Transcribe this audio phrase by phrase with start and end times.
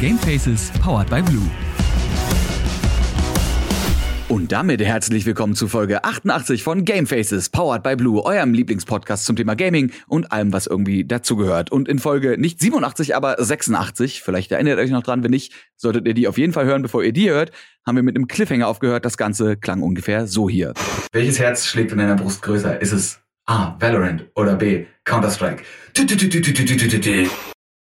[0.00, 1.42] Gamefaces powered by Blue.
[4.28, 9.34] Und damit herzlich willkommen zu Folge 88 von Gamefaces, powered by Blue, eurem Lieblingspodcast zum
[9.34, 11.72] Thema Gaming und allem, was irgendwie dazugehört.
[11.72, 15.52] Und in Folge nicht 87, aber 86, vielleicht erinnert ihr euch noch dran, wenn nicht,
[15.74, 17.50] solltet ihr die auf jeden Fall hören, bevor ihr die hört,
[17.84, 19.04] haben wir mit einem Cliffhanger aufgehört.
[19.04, 20.74] Das Ganze klang ungefähr so hier.
[21.10, 22.80] Welches Herz schlägt in deiner Brust größer?
[22.80, 23.74] Ist es A.
[23.80, 24.84] Valorant oder B.
[25.04, 25.64] Counter-Strike?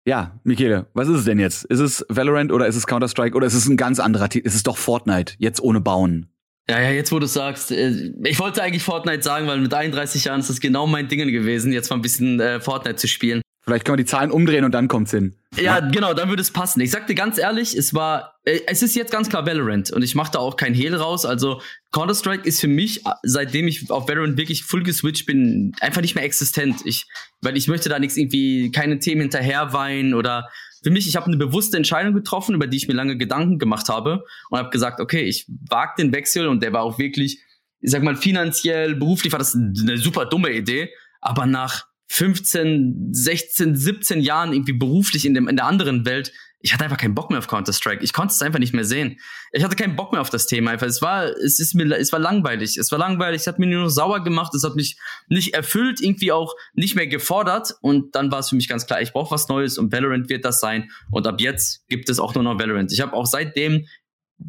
[0.04, 1.64] Ja, Michele, was ist es denn jetzt?
[1.66, 4.46] Ist es Valorant oder ist es Counter-Strike oder ist es ein ganz anderer Titel?
[4.46, 6.28] Ist es doch Fortnite, jetzt ohne Bauen?
[6.68, 10.24] Ja, ja, jetzt wo du sagst, äh, ich wollte eigentlich Fortnite sagen, weil mit 31
[10.24, 13.41] Jahren ist das genau mein Ding gewesen, jetzt mal ein bisschen äh, Fortnite zu spielen.
[13.64, 15.36] Vielleicht können wir die Zahlen umdrehen und dann kommt's hin.
[15.56, 16.80] Ja, genau, dann würde es passen.
[16.80, 20.02] Ich sag dir ganz ehrlich, es war, äh, es ist jetzt ganz klar Valorant und
[20.02, 21.24] ich mache da auch kein Hehl raus.
[21.24, 21.60] Also
[21.92, 26.24] Counter-Strike ist für mich, seitdem ich auf Valorant wirklich full geswitcht bin, einfach nicht mehr
[26.24, 26.80] existent.
[26.84, 27.06] Ich,
[27.40, 30.48] weil ich möchte da nichts irgendwie, keine Themen hinterherweinen oder
[30.82, 33.88] für mich, ich habe eine bewusste Entscheidung getroffen, über die ich mir lange Gedanken gemacht
[33.88, 37.38] habe und habe gesagt, okay, ich wage den Wechsel und der war auch wirklich,
[37.80, 40.90] ich sag mal, finanziell, beruflich war das eine super dumme Idee,
[41.20, 46.74] aber nach 15, 16, 17 Jahren irgendwie beruflich in, dem, in der anderen Welt, ich
[46.74, 48.04] hatte einfach keinen Bock mehr auf Counter-Strike.
[48.04, 49.18] Ich konnte es einfach nicht mehr sehen.
[49.50, 50.72] Ich hatte keinen Bock mehr auf das Thema.
[50.72, 50.86] Einfach.
[50.86, 52.76] Es war, es ist mir, es war langweilig.
[52.76, 53.40] Es war langweilig.
[53.40, 54.54] Es hat mir nur noch sauer gemacht.
[54.54, 57.74] Es hat mich nicht erfüllt, irgendwie auch nicht mehr gefordert.
[57.80, 60.44] Und dann war es für mich ganz klar, ich brauche was Neues und Valorant wird
[60.44, 60.90] das sein.
[61.10, 62.92] Und ab jetzt gibt es auch nur noch Valorant.
[62.92, 63.86] Ich habe auch seitdem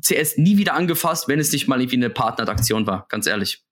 [0.01, 3.07] CS nie wieder angefasst, wenn es nicht mal irgendwie eine Partneraktion war.
[3.07, 3.63] Ganz ehrlich.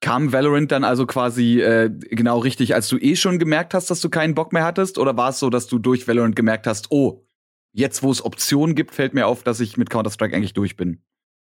[0.00, 4.00] Kam Valorant dann also quasi äh, genau richtig, als du eh schon gemerkt hast, dass
[4.00, 4.98] du keinen Bock mehr hattest?
[4.98, 7.26] Oder war es so, dass du durch Valorant gemerkt hast, oh,
[7.72, 11.02] jetzt wo es Optionen gibt, fällt mir auf, dass ich mit Counter-Strike eigentlich durch bin?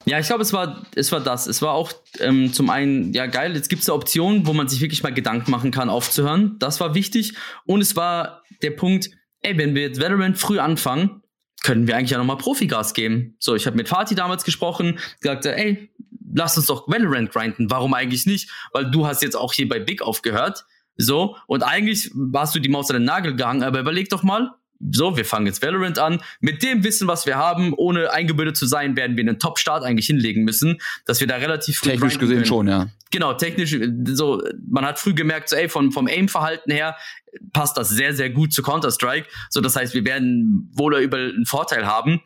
[0.06, 1.48] Ja, ich glaube, es war, es war das.
[1.48, 4.80] Es war auch ähm, zum einen, ja geil, jetzt gibt es Optionen, wo man sich
[4.80, 6.56] wirklich mal Gedanken machen kann, aufzuhören.
[6.60, 7.34] Das war wichtig.
[7.66, 9.10] Und es war der Punkt,
[9.42, 11.22] ey, wenn wir jetzt Valorant früh anfangen,
[11.64, 13.36] können wir eigentlich ja nochmal Profigas geben.
[13.40, 15.90] So, ich habe mit Fatih damals gesprochen, gesagt, ey,
[16.38, 17.70] lass uns doch Valorant grinden.
[17.70, 18.50] Warum eigentlich nicht?
[18.72, 20.66] Weil du hast jetzt auch hier bei Big aufgehört.
[20.96, 24.52] So, und eigentlich warst du die Maus an den Nagel gegangen, aber überleg doch mal,
[24.92, 26.22] so, wir fangen jetzt Valorant an.
[26.40, 30.06] Mit dem Wissen, was wir haben, ohne eingebildet zu sein, werden wir einen Top-Start eigentlich
[30.06, 32.46] hinlegen müssen, dass wir da relativ früh Technisch gesehen können.
[32.46, 32.88] schon, ja.
[33.10, 33.76] Genau, technisch,
[34.14, 36.96] so, man hat früh gemerkt, so, ey, von, vom Aim-Verhalten her
[37.54, 39.28] passt das sehr, sehr gut zu Counter-Strike.
[39.50, 42.22] So, das heißt, wir werden wohl übel einen Vorteil haben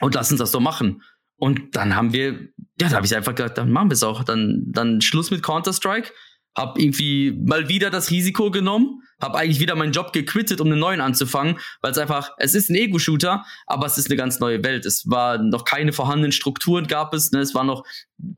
[0.00, 1.02] und lass uns das so machen.
[1.38, 2.32] Und dann haben wir,
[2.80, 4.24] ja, da habe ich einfach gedacht, dann machen wir es auch.
[4.24, 6.12] Dann, dann Schluss mit Counter-Strike.
[6.56, 10.78] Hab irgendwie mal wieder das Risiko genommen, hab eigentlich wieder meinen Job gequittet, um einen
[10.78, 14.64] neuen anzufangen, weil es einfach, es ist ein Ego-Shooter, aber es ist eine ganz neue
[14.64, 14.86] Welt.
[14.86, 17.40] Es war noch keine vorhandenen Strukturen gab es, ne?
[17.40, 17.84] es waren noch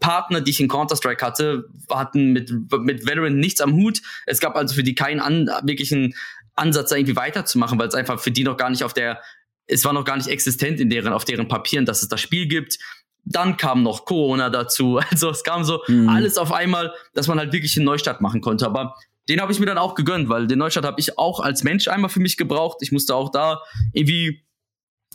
[0.00, 4.00] Partner, die ich in Counter-Strike hatte, hatten mit, mit Valorant nichts am Hut.
[4.26, 6.14] Es gab also für die keinen an, wirklichen
[6.56, 9.20] Ansatz, da irgendwie weiterzumachen, weil es einfach für die noch gar nicht auf der
[9.68, 12.48] es war noch gar nicht existent in deren, auf deren Papieren, dass es das Spiel
[12.48, 12.78] gibt.
[13.24, 14.98] Dann kam noch Corona dazu.
[15.10, 16.08] Also es kam so mhm.
[16.08, 18.66] alles auf einmal, dass man halt wirklich einen Neustart machen konnte.
[18.66, 18.96] Aber
[19.28, 21.86] den habe ich mir dann auch gegönnt, weil den Neustart habe ich auch als Mensch
[21.88, 22.78] einmal für mich gebraucht.
[22.80, 23.60] Ich musste auch da
[23.92, 24.42] irgendwie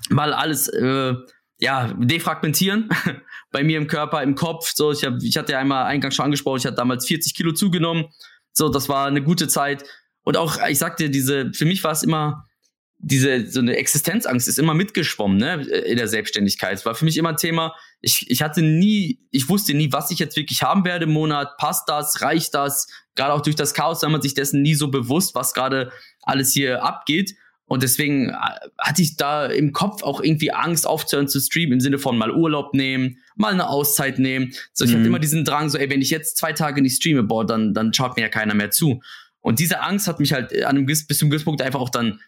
[0.09, 1.15] mal alles äh,
[1.59, 2.89] ja defragmentieren
[3.51, 4.71] bei mir im Körper, im Kopf.
[4.75, 7.53] So, ich, hab, ich hatte ja einmal eingangs schon angesprochen, ich hatte damals 40 Kilo
[7.53, 8.05] zugenommen.
[8.51, 9.83] So, das war eine gute Zeit.
[10.23, 12.45] Und auch, ich sagte, diese, für mich war es immer
[13.05, 16.73] diese so eine Existenzangst ist immer mitgeschwommen ne, in der Selbstständigkeit.
[16.73, 17.75] Es war für mich immer ein Thema.
[17.99, 21.57] Ich, ich hatte nie, ich wusste nie, was ich jetzt wirklich haben werde im Monat.
[21.57, 22.21] Passt das?
[22.21, 22.87] Reicht das?
[23.15, 26.53] Gerade auch durch das Chaos war man sich dessen nie so bewusst, was gerade alles
[26.53, 27.35] hier abgeht.
[27.65, 28.35] Und deswegen äh,
[28.77, 32.31] hatte ich da im Kopf auch irgendwie Angst aufzuhören zu streamen, im Sinne von mal
[32.31, 34.53] Urlaub nehmen, mal eine Auszeit nehmen.
[34.71, 34.95] So, ich mhm.
[34.95, 37.73] hatte immer diesen Drang, so, ey, wenn ich jetzt zwei Tage nicht streame, boah, dann,
[37.73, 39.01] dann schaut mir ja keiner mehr zu.
[39.41, 42.21] Und diese Angst hat mich halt an einem bis zum gewissen Punkt einfach auch dann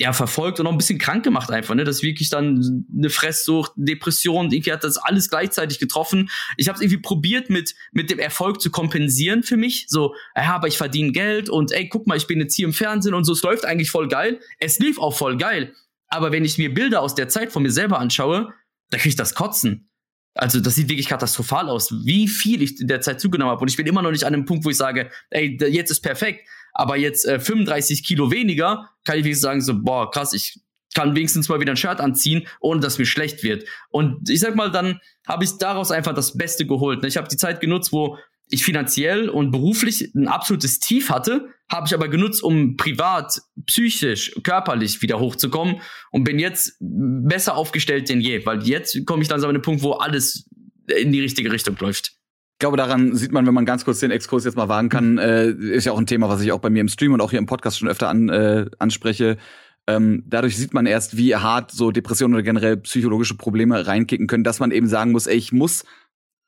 [0.00, 1.84] ja, verfolgt und auch ein bisschen krank gemacht einfach, ne?
[1.84, 6.30] Das wirklich dann eine Fresssucht, Depression, irgendwie hat das alles gleichzeitig getroffen.
[6.56, 10.54] Ich habe es irgendwie probiert mit mit dem Erfolg zu kompensieren für mich, so, ja,
[10.54, 13.24] aber ich verdiene Geld und ey, guck mal, ich bin jetzt hier im Fernsehen und
[13.24, 14.40] so, es läuft eigentlich voll geil.
[14.58, 15.74] Es lief auch voll geil,
[16.08, 18.54] aber wenn ich mir Bilder aus der Zeit von mir selber anschaue,
[18.88, 19.90] da krieg ich das Kotzen.
[20.32, 23.60] Also das sieht wirklich katastrophal aus, wie viel ich in der Zeit zugenommen habe.
[23.60, 26.00] Und ich bin immer noch nicht an einem Punkt, wo ich sage, ey, jetzt ist
[26.00, 30.60] perfekt aber jetzt äh, 35 Kilo weniger, kann ich wenigstens sagen, so, boah, krass, ich
[30.94, 33.64] kann wenigstens mal wieder ein Shirt anziehen, ohne dass mir schlecht wird.
[33.90, 37.02] Und ich sag mal, dann habe ich daraus einfach das Beste geholt.
[37.02, 37.08] Ne?
[37.08, 38.18] Ich habe die Zeit genutzt, wo
[38.50, 44.32] ich finanziell und beruflich ein absolutes Tief hatte, habe ich aber genutzt, um privat, psychisch,
[44.42, 45.80] körperlich wieder hochzukommen
[46.10, 49.82] und bin jetzt besser aufgestellt denn je, weil jetzt komme ich langsam an den Punkt,
[49.82, 50.50] wo alles
[50.88, 52.19] in die richtige Richtung läuft.
[52.60, 55.16] Ich glaube, daran sieht man, wenn man ganz kurz den Exkurs jetzt mal wagen kann,
[55.16, 57.30] äh, ist ja auch ein Thema, was ich auch bei mir im Stream und auch
[57.30, 59.38] hier im Podcast schon öfter an, äh, anspreche.
[59.86, 64.44] Ähm, dadurch sieht man erst, wie hart so Depressionen oder generell psychologische Probleme reinkicken können,
[64.44, 65.86] dass man eben sagen muss, ey, ich muss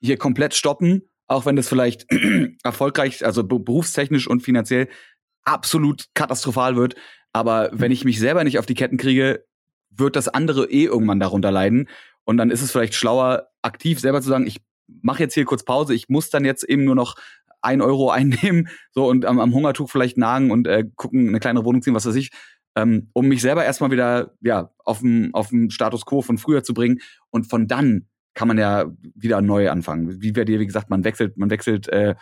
[0.01, 2.05] hier komplett stoppen, auch wenn das vielleicht
[2.63, 4.89] erfolgreich, also berufstechnisch und finanziell
[5.45, 6.93] absolut katastrophal wird.
[7.31, 9.45] Aber wenn ich mich selber nicht auf die Ketten kriege,
[9.89, 11.89] wird das andere eh irgendwann darunter leiden.
[12.23, 15.63] Und dann ist es vielleicht schlauer, aktiv selber zu sagen, ich mache jetzt hier kurz
[15.63, 17.15] Pause, ich muss dann jetzt eben nur noch
[17.61, 21.65] ein Euro einnehmen, so und am, am Hungertuch vielleicht nagen und äh, gucken, eine kleine
[21.65, 22.31] Wohnung ziehen, was weiß ich,
[22.75, 26.99] ähm, um mich selber erstmal wieder ja auf dem Status quo von früher zu bringen
[27.29, 28.85] und von dann kann man ja
[29.15, 30.21] wieder neu anfangen.
[30.21, 32.15] Wie bei dir, wie gesagt, man wechselt, man wechselt äh,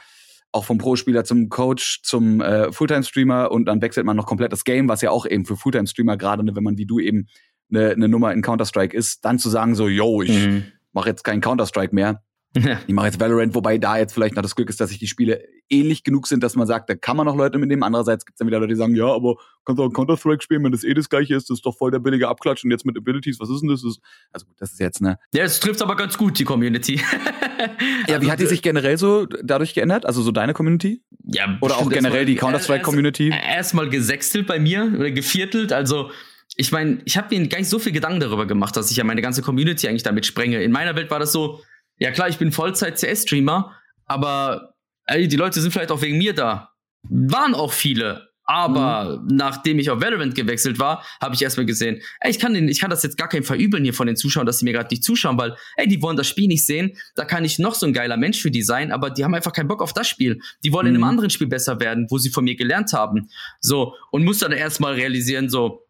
[0.52, 4.66] auch vom Pro-Spieler zum Coach, zum äh, Fulltime-Streamer und dann wechselt man noch komplett das
[4.66, 7.28] Game, was ja auch eben für Fulltime-Streamer gerade, wenn man wie du eben
[7.70, 10.66] eine, eine Nummer in Counter-Strike ist, dann zu sagen so, yo, ich mhm.
[10.92, 12.22] mache jetzt keinen Counter-Strike mehr,
[12.56, 12.80] ja.
[12.86, 15.08] Ich mache jetzt Valorant, wobei da jetzt vielleicht noch das Glück ist, dass sich die
[15.08, 17.84] Spiele ähnlich genug sind, dass man sagt, da kann man noch Leute mitnehmen.
[17.84, 20.64] Andererseits gibt es dann wieder Leute, die sagen, ja, aber kannst du auch Counter-Strike spielen,
[20.64, 22.86] wenn das eh das gleiche ist, das ist doch voll der billige Abklatsch und jetzt
[22.86, 23.84] mit Abilities, was ist denn das?
[24.32, 25.18] Also gut, das ist jetzt, ne?
[25.34, 26.96] Ja, es trifft aber ganz gut, die Community.
[28.08, 30.06] ja, also, wie hat die sich generell so dadurch geändert?
[30.06, 31.02] Also so deine Community?
[31.24, 33.30] Ja, Oder auch generell die Counter-Strike-Community?
[33.30, 36.12] Erstmal erst gesextelt bei mir oder geviertelt, also
[36.58, 39.06] ich meine, ich habe mir gar nicht so viel Gedanken darüber gemacht, dass ich ja
[39.06, 40.62] meine ganze Community eigentlich damit sprenge.
[40.62, 41.62] In meiner Welt war das so,
[42.02, 43.78] ja klar, ich bin Vollzeit-CS-Streamer,
[44.08, 44.74] aber
[45.06, 46.72] ey, die Leute sind vielleicht auch wegen mir da.
[47.04, 48.30] Waren auch viele.
[48.44, 49.36] Aber mhm.
[49.36, 52.82] nachdem ich auf Valorant gewechselt war, habe ich erstmal gesehen, ey, ich kann, den, ich
[52.82, 55.04] kann das jetzt gar kein verübeln hier von den Zuschauern, dass sie mir gerade nicht
[55.04, 56.98] zuschauen, weil, ey, die wollen das Spiel nicht sehen.
[57.14, 59.54] Da kann ich noch so ein geiler Mensch für die sein, aber die haben einfach
[59.54, 60.42] keinen Bock auf das Spiel.
[60.64, 60.90] Die wollen mhm.
[60.90, 61.10] in einem mhm.
[61.10, 63.30] anderen Spiel besser werden, wo sie von mir gelernt haben.
[63.60, 65.86] So, und muss dann erstmal realisieren, so,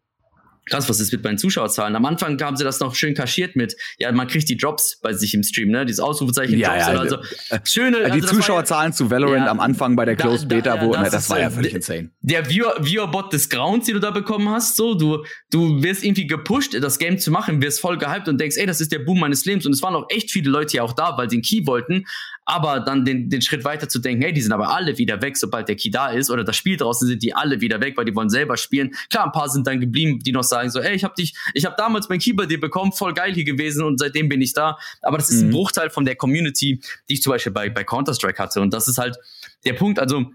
[0.66, 1.96] krass, was ist mit meinen Zuschauerzahlen?
[1.96, 5.13] Am Anfang haben sie das noch schön kaschiert mit, ja, man kriegt die Drops bei
[5.13, 5.86] sich im Stream, ne?
[5.86, 6.88] Dieses Ausrufezeichen ja, Drops.
[6.88, 7.16] Ja, also,
[7.50, 10.78] äh, schöne, also die Zuschauerzahlen ja, zu Valorant am Anfang bei der Closed da, Beta,
[10.78, 12.10] da, wo, das, ne, das war ja völlig insane.
[12.22, 16.28] Der Viewer, Viewerbot des Grauens, den du da bekommen hast, so, du, du wirst irgendwie
[16.28, 19.19] gepusht, das Game zu machen, wirst voll gehypt und denkst, ey, das ist der Boom
[19.19, 19.66] meines Lebens.
[19.66, 22.06] Und es waren auch echt viele Leute ja auch da, weil sie den Key wollten.
[22.51, 25.38] Aber dann den, den Schritt weiter zu denken, hey, die sind aber alle wieder weg,
[25.38, 28.03] sobald der Key da ist, oder das Spiel draußen sind die alle wieder weg, weil
[28.03, 28.92] die wollen selber spielen.
[29.09, 31.63] Klar, ein paar sind dann geblieben, die noch sagen so, ey, ich hab dich, ich
[31.63, 34.51] habe damals mein Key bei dir bekommen, voll geil hier gewesen und seitdem bin ich
[34.51, 34.77] da.
[35.01, 35.48] Aber das ist mhm.
[35.48, 38.59] ein Bruchteil von der Community, die ich zum Beispiel bei, bei Counter-Strike hatte.
[38.59, 39.15] Und das ist halt
[39.63, 40.25] der Punkt, also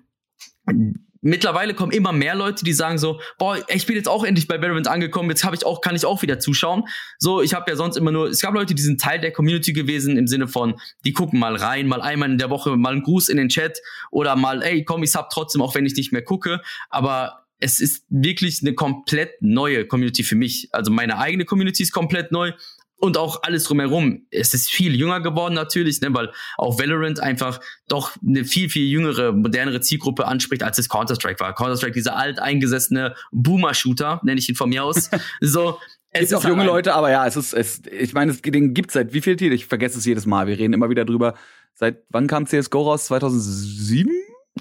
[1.26, 4.60] mittlerweile kommen immer mehr Leute, die sagen so, boah, ich bin jetzt auch endlich bei
[4.60, 6.84] Valorant angekommen, jetzt habe ich auch, kann ich auch wieder zuschauen.
[7.18, 9.72] So, ich habe ja sonst immer nur, es gab Leute, die sind Teil der Community
[9.72, 13.02] gewesen im Sinne von, die gucken mal rein, mal einmal in der Woche mal einen
[13.02, 13.80] Gruß in den Chat
[14.10, 16.60] oder mal, ey, komm, ich hab trotzdem, auch wenn ich nicht mehr gucke.
[16.90, 20.68] Aber es ist wirklich eine komplett neue Community für mich.
[20.72, 22.52] Also meine eigene Community ist komplett neu
[22.98, 24.26] und auch alles drumherum.
[24.30, 28.86] Es ist viel jünger geworden natürlich, ne, weil auch Valorant einfach doch eine viel, viel
[28.86, 31.54] jüngere, modernere Zielgruppe anspricht, als es Counter-Strike war.
[31.54, 35.10] Counter-Strike, dieser alteingesessene Boomer-Shooter, nenne ich ihn von mir aus.
[35.40, 35.78] so,
[36.10, 38.94] es gibt auch junge Leute, aber ja, es ist, es, ich meine, es, den gibt's
[38.94, 39.52] seit wie viel Titel?
[39.52, 40.46] Ich vergesse es jedes Mal.
[40.46, 41.34] Wir reden immer wieder drüber.
[41.74, 43.06] Seit wann kam CSGO raus?
[43.06, 44.10] 2007?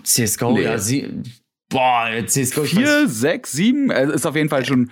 [0.04, 0.64] CSGO, nee.
[0.64, 1.10] ja, sie,
[1.70, 2.66] boah, CSGO.
[2.66, 3.90] Vier, sechs, sieben?
[3.90, 4.92] Es ist auf jeden Fall schon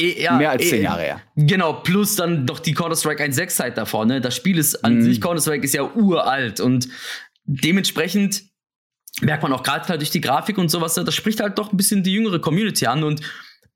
[0.00, 1.20] ja, Mehr als zehn e, Jahre her.
[1.36, 4.06] Genau, plus dann doch die Counter-Strike 1.6-Zeit davor.
[4.06, 4.20] Ne?
[4.20, 5.02] Das Spiel ist an mm.
[5.02, 6.88] sich, Counter-Strike ist ja uralt und
[7.44, 8.44] dementsprechend
[9.20, 11.76] merkt man auch gerade halt durch die Grafik und sowas, das spricht halt doch ein
[11.76, 13.22] bisschen die jüngere Community an und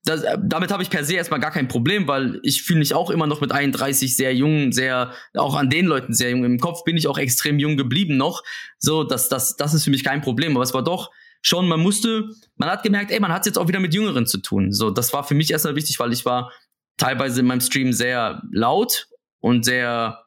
[0.05, 3.11] das, damit habe ich per se erstmal gar kein Problem, weil ich fühle mich auch
[3.11, 6.45] immer noch mit 31 sehr jung, sehr, auch an den Leuten sehr jung.
[6.45, 8.43] Im Kopf bin ich auch extrem jung geblieben noch.
[8.79, 10.55] So, das, das, das ist für mich kein Problem.
[10.57, 11.11] Aber es war doch
[11.45, 14.27] schon, man musste, man hat gemerkt, ey, man hat es jetzt auch wieder mit Jüngeren
[14.27, 14.73] zu tun.
[14.73, 16.51] So, das war für mich erstmal wichtig, weil ich war
[16.97, 19.09] teilweise in meinem Stream sehr laut
[19.41, 20.25] und sehr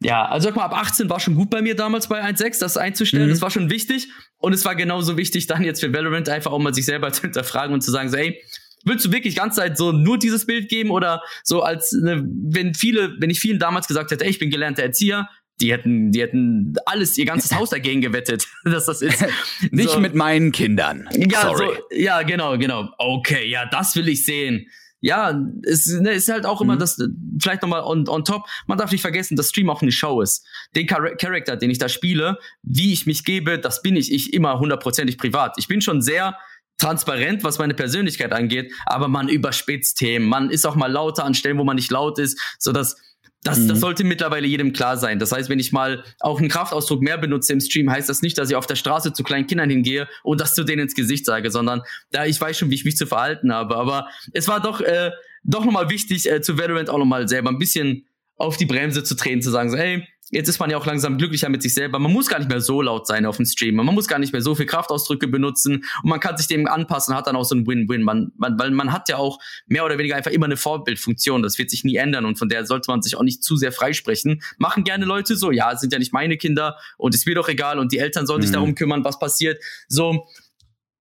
[0.00, 2.76] ja, also sag mal, ab 18 war schon gut bei mir damals bei 1.6, das
[2.76, 3.26] einzustellen.
[3.26, 3.30] Mhm.
[3.30, 4.08] Das war schon wichtig.
[4.36, 7.22] Und es war genauso wichtig, dann jetzt für Valorant einfach auch mal sich selber zu
[7.22, 8.40] hinterfragen und zu sagen, so, ey,
[8.84, 12.74] willst du wirklich ganz Zeit so nur dieses Bild geben oder so als, ne, wenn
[12.74, 15.28] viele, wenn ich vielen damals gesagt hätte, ey, ich bin gelernter Erzieher,
[15.60, 19.24] die hätten, die hätten alles, ihr ganzes Haus dagegen gewettet, dass das ist.
[19.70, 20.00] Nicht so.
[20.00, 21.08] mit meinen Kindern.
[21.12, 21.66] Ja, Sorry.
[21.66, 22.90] So, ja, genau, genau.
[22.98, 24.66] Okay, ja, das will ich sehen.
[25.00, 26.80] Ja, es ne, ist halt auch immer mhm.
[26.80, 27.00] das,
[27.40, 30.44] vielleicht nochmal on, on top, man darf nicht vergessen, dass Stream auch eine Show ist.
[30.74, 34.32] Den Char Charakter, den ich da spiele, wie ich mich gebe, das bin ich, ich
[34.32, 35.54] immer hundertprozentig privat.
[35.56, 36.36] Ich bin schon sehr
[36.78, 41.34] transparent, was meine Persönlichkeit angeht, aber man überspitzt Themen, man ist auch mal lauter an
[41.34, 42.96] Stellen, wo man nicht laut ist, so dass
[43.44, 43.68] das, mhm.
[43.68, 45.18] das sollte mittlerweile jedem klar sein.
[45.18, 48.36] Das heißt, wenn ich mal auch einen Kraftausdruck mehr benutze im Stream, heißt das nicht,
[48.36, 51.24] dass ich auf der Straße zu kleinen Kindern hingehe und das zu denen ins Gesicht
[51.24, 53.76] sage, sondern da ich weiß schon, wie ich mich zu verhalten habe.
[53.76, 55.12] Aber es war doch, äh,
[55.44, 59.14] doch nochmal wichtig, äh, zu Valorant auch nochmal selber ein bisschen auf die Bremse zu
[59.16, 61.98] treten, zu sagen, so, ey, jetzt ist man ja auch langsam glücklicher mit sich selber.
[61.98, 63.76] Man muss gar nicht mehr so laut sein auf dem Stream.
[63.76, 67.14] Man muss gar nicht mehr so viel Kraftausdrücke benutzen und man kann sich dem anpassen,
[67.14, 68.02] hat dann auch so ein Win-Win.
[68.02, 71.42] Man, man, weil man hat ja auch mehr oder weniger einfach immer eine Vorbildfunktion.
[71.42, 73.72] Das wird sich nie ändern und von der sollte man sich auch nicht zu sehr
[73.72, 74.42] freisprechen.
[74.58, 77.78] Machen gerne Leute so, ja, sind ja nicht meine Kinder und ist mir doch egal
[77.78, 78.54] und die Eltern sollen sich mhm.
[78.54, 79.62] darum kümmern, was passiert.
[79.88, 80.26] So,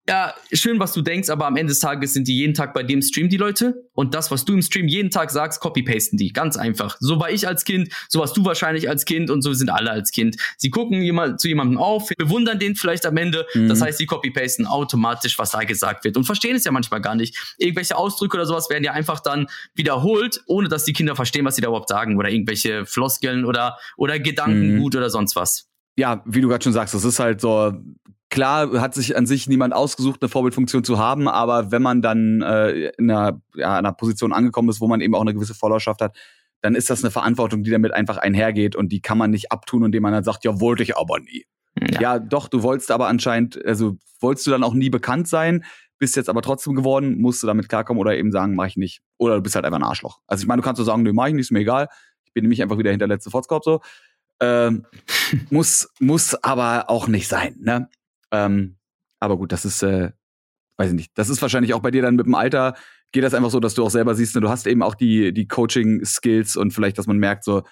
[0.10, 2.82] ja, schön, was du denkst, aber am Ende des Tages sind die jeden Tag bei
[2.82, 6.32] dem Stream die Leute und das, was du im Stream jeden Tag sagst, copy-pasten die.
[6.32, 6.96] Ganz einfach.
[7.02, 9.92] So war ich als Kind, so warst du wahrscheinlich als Kind und so sind alle
[9.92, 10.38] als Kind.
[10.58, 13.68] Sie gucken jemand, zu jemandem auf, bewundern den vielleicht am Ende, mhm.
[13.68, 17.16] das heißt, sie copy-pasten automatisch, was da gesagt wird und verstehen es ja manchmal gar
[17.16, 17.56] nicht.
[17.58, 21.58] Irgendwelche Ausdrücke oder sowas werden ja einfach dann wiederholt, ohne dass die Kinder verstehen, was
[21.58, 25.00] sie da überhaupt sagen oder irgendwelche Floskeln oder, oder Gedankengut mhm.
[25.00, 25.66] oder sonst was
[26.00, 27.74] ja, wie du gerade schon sagst, das ist halt so,
[28.30, 32.42] klar hat sich an sich niemand ausgesucht, eine Vorbildfunktion zu haben, aber wenn man dann
[32.42, 35.54] äh, in, einer, ja, in einer Position angekommen ist, wo man eben auch eine gewisse
[35.54, 36.18] Followerschaft hat,
[36.62, 39.86] dann ist das eine Verantwortung, die damit einfach einhergeht und die kann man nicht abtun,
[39.86, 41.46] indem man dann sagt, ja, wollte ich aber nie.
[41.80, 42.02] Ja.
[42.02, 45.64] ja, doch, du wolltest aber anscheinend, also wolltest du dann auch nie bekannt sein,
[46.00, 49.02] bist jetzt aber trotzdem geworden, musst du damit klarkommen oder eben sagen, mach ich nicht.
[49.18, 50.20] Oder du bist halt einfach ein Arschloch.
[50.28, 51.88] Also ich meine, du kannst so sagen, nö, mach ich nicht, ist mir egal.
[52.26, 53.82] Ich bin nämlich einfach wieder hinter letzte Fotzkorb so.
[54.40, 54.86] Ähm,
[55.50, 57.90] muss, muss aber auch nicht sein, ne?
[58.32, 58.78] Ähm,
[59.20, 60.12] aber gut, das ist, äh,
[60.78, 61.12] weiß ich nicht.
[61.16, 62.76] Das ist wahrscheinlich auch bei dir dann mit dem Alter,
[63.12, 65.34] geht das einfach so, dass du auch selber siehst, ne, du hast eben auch die,
[65.34, 67.64] die Coaching-Skills und vielleicht, dass man merkt, so,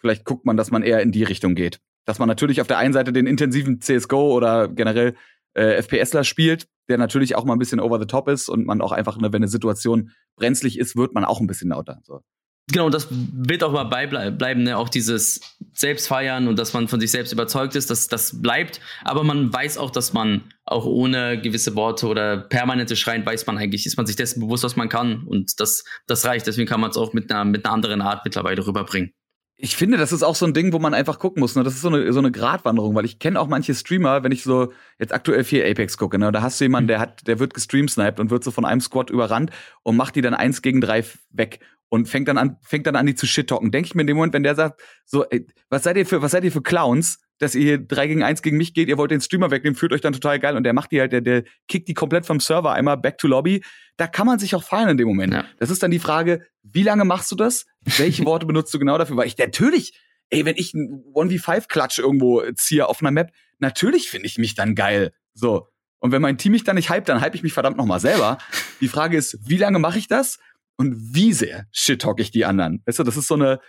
[0.00, 1.80] vielleicht guckt man, dass man eher in die Richtung geht.
[2.04, 5.14] Dass man natürlich auf der einen Seite den intensiven CSGO oder generell
[5.54, 8.80] äh, FPSler spielt, der natürlich auch mal ein bisschen over the top ist und man
[8.80, 12.00] auch einfach, ne, wenn eine Situation brenzlig ist, wird man auch ein bisschen lauter.
[12.02, 12.22] So.
[12.70, 14.78] Genau, das wird auch mal beibleiben, ne?
[14.78, 15.40] auch dieses
[15.72, 18.80] Selbstfeiern und dass man von sich selbst überzeugt ist, dass das bleibt.
[19.02, 23.58] Aber man weiß auch, dass man auch ohne gewisse Worte oder permanente Schreien weiß man
[23.58, 25.24] eigentlich, ist man sich dessen bewusst, was man kann.
[25.24, 26.46] Und das, das reicht.
[26.46, 29.12] Deswegen kann man es auch mit einer, mit einer anderen Art mittlerweile rüberbringen.
[29.56, 31.56] Ich finde, das ist auch so ein Ding, wo man einfach gucken muss.
[31.56, 31.64] Ne?
[31.64, 34.44] Das ist so eine, so eine Gratwanderung, weil ich kenne auch manche Streamer, wenn ich
[34.44, 36.32] so jetzt aktuell viel Apex gucke, ne?
[36.32, 39.10] da hast du jemanden, der hat, der wird gestreamsniped und wird so von einem Squad
[39.10, 39.50] überrannt
[39.82, 41.60] und macht die dann eins gegen drei weg
[41.92, 43.70] und fängt dann an, fängt dann an, die zu shit-talken.
[43.70, 46.22] Denke ich mir in dem Moment, wenn der sagt, so, ey, was seid ihr für,
[46.22, 48.96] was seid ihr für Clowns, dass ihr hier drei gegen eins gegen mich geht, ihr
[48.96, 51.20] wollt den Streamer wegnehmen, fühlt euch dann total geil und der macht die halt, der,
[51.20, 53.62] der kickt die komplett vom Server einmal back to Lobby.
[53.98, 55.34] Da kann man sich auch feiern in dem Moment.
[55.34, 55.44] Ja.
[55.58, 57.66] Das ist dann die Frage, wie lange machst du das?
[57.98, 59.18] Welche Worte benutzt du genau dafür?
[59.18, 59.92] Weil ich natürlich,
[60.30, 64.74] ey, wenn ich ein 1v5-Klatsch irgendwo ziehe auf einer Map, natürlich finde ich mich dann
[64.74, 65.12] geil.
[65.34, 65.68] So.
[65.98, 68.38] Und wenn mein Team mich dann nicht hype, dann hype ich mich verdammt nochmal selber.
[68.80, 70.38] Die Frage ist, wie lange mache ich das?
[70.76, 72.82] Und wie sehr shit-talk ich die anderen.
[72.86, 73.60] Weißt du, das ist so eine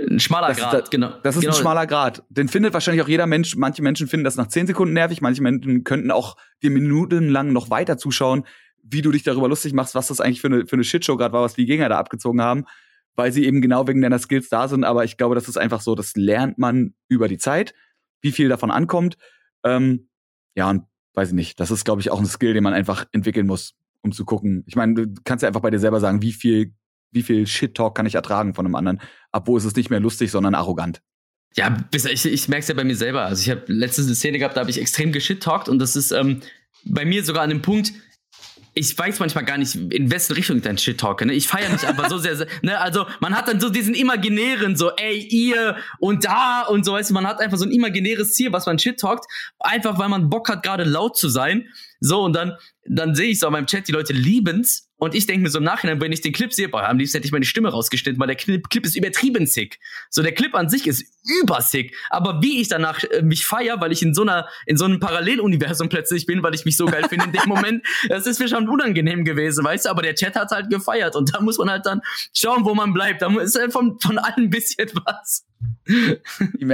[0.00, 1.12] ein schmaler das, Grad, das, genau.
[1.22, 1.54] Das ist genau.
[1.54, 2.22] ein schmaler Grad.
[2.28, 3.56] Den findet wahrscheinlich auch jeder Mensch.
[3.56, 5.20] Manche Menschen finden das nach zehn Sekunden nervig.
[5.20, 8.44] Manche Menschen könnten auch dir minutenlang noch weiter zuschauen,
[8.82, 11.32] wie du dich darüber lustig machst, was das eigentlich für eine, für eine Shitshow gerade
[11.32, 12.64] war, was die Gegner da abgezogen haben,
[13.16, 14.84] weil sie eben genau wegen deiner Skills da sind.
[14.84, 17.74] Aber ich glaube, das ist einfach so, das lernt man über die Zeit,
[18.20, 19.16] wie viel davon ankommt.
[19.64, 20.08] Ähm,
[20.54, 21.58] ja, und weiß ich nicht.
[21.58, 23.74] Das ist, glaube ich, auch ein Skill, den man einfach entwickeln muss
[24.08, 24.64] um zu gucken.
[24.66, 26.74] Ich meine, du kannst ja einfach bei dir selber sagen, wie viel,
[27.12, 29.00] wie viel Shit-Talk kann ich ertragen von einem anderen.
[29.32, 31.00] Obwohl es ist nicht mehr lustig, sondern arrogant.
[31.54, 33.22] Ja, ich, ich merke es ja bei mir selber.
[33.22, 36.12] Also ich habe letztens eine Szene gehabt, da habe ich extrem geschit-talkt und das ist
[36.12, 36.40] ähm,
[36.84, 37.92] bei mir sogar an dem Punkt,
[38.78, 41.26] ich weiß manchmal gar nicht, in wessen Richtung ich dann Shit talke.
[41.26, 41.32] Ne?
[41.32, 42.78] Ich feiere mich einfach so sehr, sehr, ne?
[42.78, 47.10] Also man hat dann so diesen imaginären, so, ey, ihr und da und so, weißt
[47.10, 49.26] du, man hat einfach so ein imaginäres Ziel, was man Shit talkt,
[49.58, 51.68] einfach weil man Bock hat, gerade laut zu sein.
[52.00, 54.88] So, und dann, dann sehe ich so auf meinem Chat, die Leute lieben's.
[55.00, 57.18] Und ich denke mir so im Nachhinein, wenn ich den Clip sehe, boah, am liebsten
[57.18, 59.78] hätte ich meine Stimme rausgeschnitten, weil der Clip, Clip ist übertrieben sick.
[60.10, 61.04] So, der Clip an sich ist
[61.40, 61.94] übersick.
[62.10, 64.98] Aber wie ich danach äh, mich feier, weil ich in so einer, in so einem
[64.98, 68.48] Paralleluniversum plötzlich bin, weil ich mich so geil finde in dem Moment, das ist mir
[68.48, 69.90] schon unangenehm gewesen, weißt du?
[69.90, 72.00] Aber der Chat hat halt gefeiert und da muss man halt dann
[72.34, 73.22] schauen, wo man bleibt.
[73.22, 75.46] Da ist halt von, von allen ein bisschen was.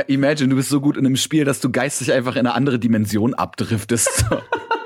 [0.06, 2.78] Imagine, du bist so gut in einem Spiel, dass du geistig einfach in eine andere
[2.78, 4.24] Dimension abdriftest.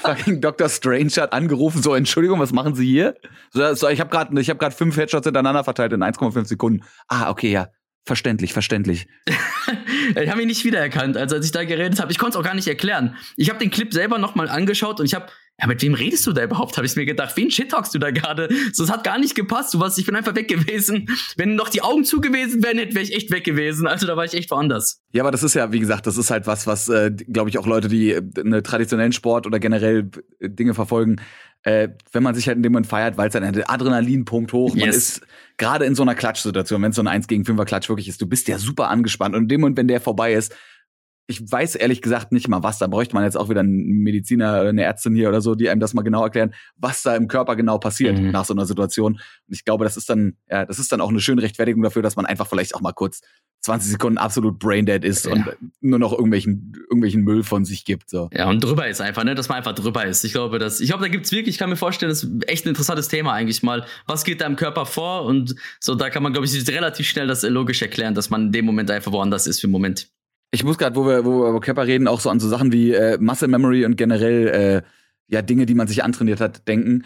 [0.00, 0.68] fucking Dr.
[0.68, 3.16] Strange hat angerufen, so, Entschuldigung, was machen Sie hier?
[3.52, 6.84] So, so ich habe gerade ich hab grad fünf Headshots hintereinander verteilt in 1,5 Sekunden.
[7.08, 7.68] Ah, okay, ja.
[8.06, 9.06] Verständlich, verständlich.
[10.16, 12.10] ich habe ihn nicht wiedererkannt, also als ich da geredet habe.
[12.10, 13.16] Ich konnte es auch gar nicht erklären.
[13.36, 15.26] Ich habe den Clip selber nochmal angeschaut und ich habe
[15.60, 16.76] ja, mit wem redest du da überhaupt?
[16.76, 18.48] Habe ich mir gedacht, wen shit talkst du da gerade?
[18.72, 19.74] So, es hat gar nicht gepasst.
[19.74, 21.06] Du warst, ich bin einfach weg gewesen.
[21.36, 23.86] Wenn noch die Augen zu gewesen wären, wäre ich echt weg gewesen.
[23.86, 25.02] Also da war ich echt woanders.
[25.12, 27.58] Ja, aber das ist ja, wie gesagt, das ist halt was, was, äh, glaube ich,
[27.58, 31.20] auch Leute, die äh, einen traditionellen Sport oder generell äh, Dinge verfolgen,
[31.62, 34.74] äh, wenn man sich halt in dem Moment feiert, weil es dann ein Adrenalinpunkt hoch.
[34.74, 34.96] Man yes.
[34.96, 35.20] ist
[35.58, 38.22] gerade in so einer Klatschsituation, wenn es so ein 1 gegen 5er Klatsch wirklich ist,
[38.22, 39.34] du bist ja super angespannt.
[39.34, 40.54] Und in dem Moment, wenn der vorbei ist,
[41.30, 42.78] ich weiß ehrlich gesagt nicht mal was.
[42.78, 45.70] Da bräuchte man jetzt auch wieder einen Mediziner oder eine Ärztin hier oder so, die
[45.70, 48.30] einem das mal genau erklären, was da im Körper genau passiert mhm.
[48.30, 49.14] nach so einer Situation.
[49.14, 52.02] Und ich glaube, das ist dann, ja, das ist dann auch eine schöne Rechtfertigung dafür,
[52.02, 53.20] dass man einfach vielleicht auch mal kurz
[53.62, 55.32] 20 Sekunden absolut braindead ist ja.
[55.32, 55.44] und
[55.80, 58.08] nur noch irgendwelchen, irgendwelchen Müll von sich gibt.
[58.08, 58.30] So.
[58.32, 60.24] Ja, und drüber ist einfach, ne, dass man einfach drüber ist.
[60.24, 62.64] Ich glaube, dass, ich glaube, da gibt's wirklich, ich kann mir vorstellen, das ist echt
[62.64, 63.84] ein interessantes Thema eigentlich mal.
[64.06, 65.24] Was geht da im Körper vor?
[65.26, 68.52] Und so, da kann man, glaube ich, relativ schnell das logisch erklären, dass man in
[68.52, 70.08] dem Moment einfach woanders ist für den Moment.
[70.50, 72.72] Ich muss gerade, wo wir, wo wir über Körper reden, auch so an so Sachen
[72.72, 74.82] wie äh, Muscle Memory und generell äh,
[75.28, 77.04] ja Dinge, die man sich antrainiert hat, denken.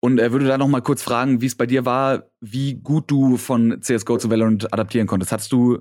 [0.00, 3.10] Und äh, würde da noch mal kurz fragen, wie es bei dir war, wie gut
[3.10, 5.32] du von CSGO zu Valorant adaptieren konntest.
[5.32, 5.78] Hattest du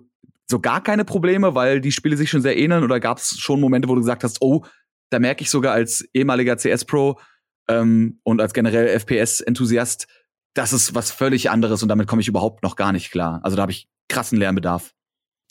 [0.50, 2.84] so gar keine Probleme, weil die Spiele sich schon sehr ähneln?
[2.84, 4.64] Oder gab es schon Momente, wo du gesagt hast, oh,
[5.10, 7.20] da merke ich sogar als ehemaliger CS-Pro
[7.68, 10.08] ähm, und als generell FPS-Enthusiast,
[10.54, 13.42] das ist was völlig anderes und damit komme ich überhaupt noch gar nicht klar.
[13.44, 14.94] Also da habe ich krassen Lernbedarf.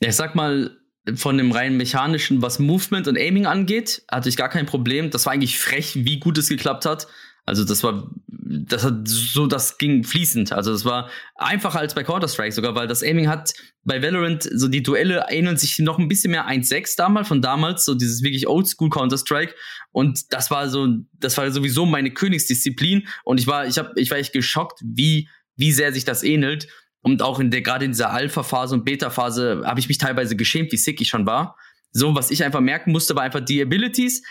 [0.00, 0.81] Ich sag mal,
[1.14, 5.10] von dem rein mechanischen, was Movement und Aiming angeht, hatte ich gar kein Problem.
[5.10, 7.08] Das war eigentlich frech, wie gut es geklappt hat.
[7.44, 10.52] Also das war, das hat so, das ging fließend.
[10.52, 14.68] Also das war einfacher als bei Counter-Strike sogar, weil das Aiming hat bei Valorant, so
[14.68, 18.46] die Duelle erinnern sich noch ein bisschen mehr 1.6 damals, von damals, so dieses wirklich
[18.46, 19.54] Oldschool Counter-Strike.
[19.90, 23.08] Und das war so, das war sowieso meine Königsdisziplin.
[23.24, 26.68] Und ich war, ich hab, ich war echt geschockt, wie, wie sehr sich das ähnelt.
[27.02, 30.72] Und auch in der, gerade in dieser Alpha-Phase und Beta-Phase habe ich mich teilweise geschämt,
[30.72, 31.56] wie sick ich schon war.
[31.90, 34.22] So, was ich einfach merken musste, war einfach die Abilities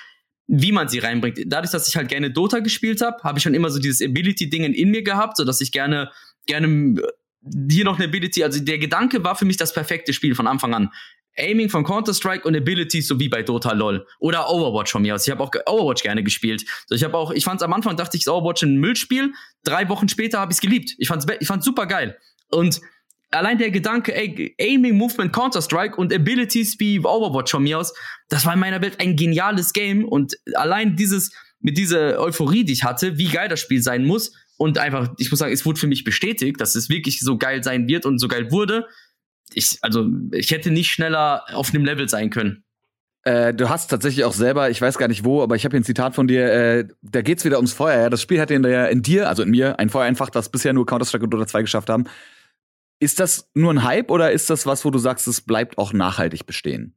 [0.54, 1.40] wie man sie reinbringt.
[1.46, 4.66] Dadurch, dass ich halt gerne Dota gespielt habe, habe ich schon immer so dieses Ability-Ding
[4.66, 6.12] in mir gehabt, so dass ich gerne,
[6.46, 10.36] gerne äh, hier noch eine Ability, also der Gedanke war für mich das perfekte Spiel
[10.36, 10.90] von Anfang an.
[11.38, 14.06] Aiming von Counter-Strike und Abilities so wie bei Dota LOL.
[14.20, 15.26] Oder Overwatch von mir aus.
[15.26, 16.66] Ich habe auch Overwatch gerne gespielt.
[16.88, 19.32] So, ich habe auch, ich fand am Anfang, dachte ich, Overwatch ein Müllspiel.
[19.64, 20.96] Drei Wochen später habe ich es geliebt.
[20.98, 22.18] Ich fand's, ich fand's super geil.
[22.52, 22.82] Und
[23.32, 27.94] allein der Gedanke, ey, Aiming, Movement, Counter-Strike und Abilities wie Overwatch von mir aus,
[28.30, 32.74] das war in meiner Welt ein geniales Game und allein dieses, mit dieser Euphorie, die
[32.74, 35.80] ich hatte, wie geil das Spiel sein muss und einfach, ich muss sagen, es wurde
[35.80, 38.86] für mich bestätigt, dass es wirklich so geil sein wird und so geil wurde.
[39.54, 42.64] Ich, also, ich hätte nicht schneller auf einem Level sein können.
[43.24, 45.82] Äh, du hast tatsächlich auch selber, ich weiß gar nicht wo, aber ich habe hier
[45.82, 48.02] ein Zitat von dir, äh, da geht's wieder ums Feuer.
[48.02, 48.10] Ja?
[48.10, 50.74] Das Spiel hat in, der, in dir, also in mir, ein Feuer entfacht, was bisher
[50.74, 52.06] nur Counter-Strike und Dota 2 geschafft haben.
[53.02, 55.92] Ist das nur ein Hype oder ist das was, wo du sagst, es bleibt auch
[55.92, 56.96] nachhaltig bestehen?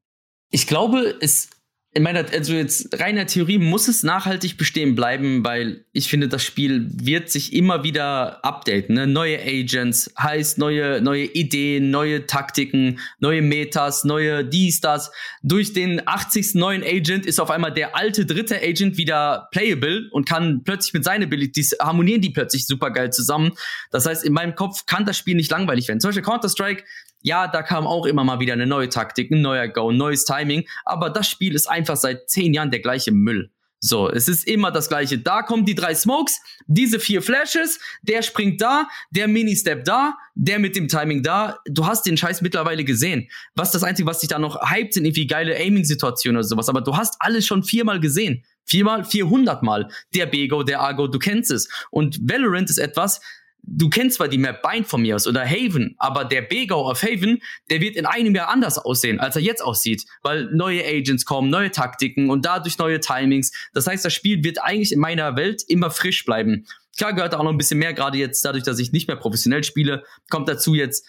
[0.50, 1.48] Ich glaube, es
[1.96, 6.42] in meiner, also jetzt reiner Theorie muss es nachhaltig bestehen bleiben, weil ich finde, das
[6.42, 8.96] Spiel wird sich immer wieder updaten.
[8.96, 9.06] Ne?
[9.06, 15.12] Neue Agents heißt neue, neue Ideen, neue Taktiken, neue Metas, neue dies, das.
[15.44, 16.56] Durch den 80.
[16.56, 21.04] neuen Agent ist auf einmal der alte dritte Agent wieder playable und kann plötzlich mit
[21.04, 23.52] seinen Abilities harmonieren die plötzlich super geil zusammen.
[23.92, 26.00] Das heißt, in meinem Kopf kann das Spiel nicht langweilig werden.
[26.00, 26.82] Zum Beispiel Counter-Strike
[27.24, 30.26] ja, da kam auch immer mal wieder eine neue Taktik, ein neuer Go, ein neues
[30.26, 33.50] Timing, aber das Spiel ist einfach seit zehn Jahren der gleiche Müll.
[33.80, 35.18] So, es ist immer das gleiche.
[35.18, 40.58] Da kommen die drei Smokes, diese vier Flashes, der springt da, der Mini-Step da, der
[40.58, 41.58] mit dem Timing da.
[41.66, 43.28] Du hast den Scheiß mittlerweile gesehen.
[43.54, 46.68] Was das Einzige, was dich da noch hypt, sind irgendwie geile Aiming-Situationen oder sowas.
[46.68, 48.44] Aber du hast alles schon viermal gesehen.
[48.64, 49.90] Viermal, vierhundert Mal.
[50.14, 51.68] Der Bego, der Argo, du kennst es.
[51.90, 53.20] Und Valorant ist etwas,
[53.66, 57.02] du kennst zwar die Map Bind von mir aus oder Haven, aber der Begau auf
[57.02, 61.24] Haven, der wird in einem Jahr anders aussehen, als er jetzt aussieht, weil neue Agents
[61.24, 63.52] kommen, neue Taktiken und dadurch neue Timings.
[63.72, 66.66] Das heißt, das Spiel wird eigentlich in meiner Welt immer frisch bleiben.
[66.96, 69.64] Klar gehört auch noch ein bisschen mehr, gerade jetzt dadurch, dass ich nicht mehr professionell
[69.64, 71.06] spiele, kommt dazu jetzt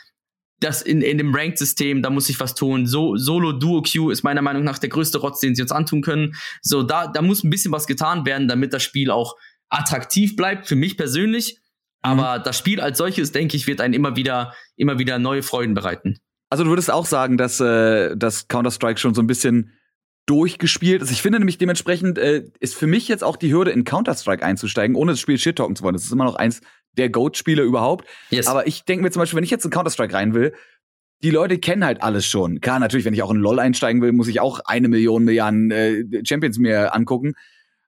[0.61, 2.87] das in, in dem Ranked-System, da muss ich was tun.
[2.87, 6.01] So, Solo Duo Q ist meiner Meinung nach der größte Rotz, den sie uns antun
[6.01, 6.33] können.
[6.61, 9.35] So, da, da muss ein bisschen was getan werden, damit das Spiel auch
[9.69, 11.59] attraktiv bleibt, für mich persönlich
[12.05, 12.43] aber mhm.
[12.43, 16.19] das Spiel als solches, denke ich, wird einen immer wieder, immer wieder neue Freuden bereiten.
[16.51, 19.71] Also du würdest auch sagen, dass, äh, dass Counter-Strike schon so ein bisschen
[20.27, 21.11] durchgespielt ist.
[21.11, 24.95] Ich finde nämlich dementsprechend äh, ist für mich jetzt auch die Hürde, in Counter-Strike einzusteigen,
[24.95, 25.95] ohne das Spiel shit-talken zu wollen.
[25.95, 26.61] Das ist immer noch eins
[26.93, 28.05] der Goat-Spiele überhaupt.
[28.29, 28.47] Yes.
[28.47, 30.53] Aber ich denke mir zum Beispiel, wenn ich jetzt in Counter-Strike rein will,
[31.23, 32.61] die Leute kennen halt alles schon.
[32.61, 35.71] Klar, natürlich, wenn ich auch in LoL einsteigen will, muss ich auch eine Million Milliarden
[35.71, 37.33] äh, Champions mir angucken.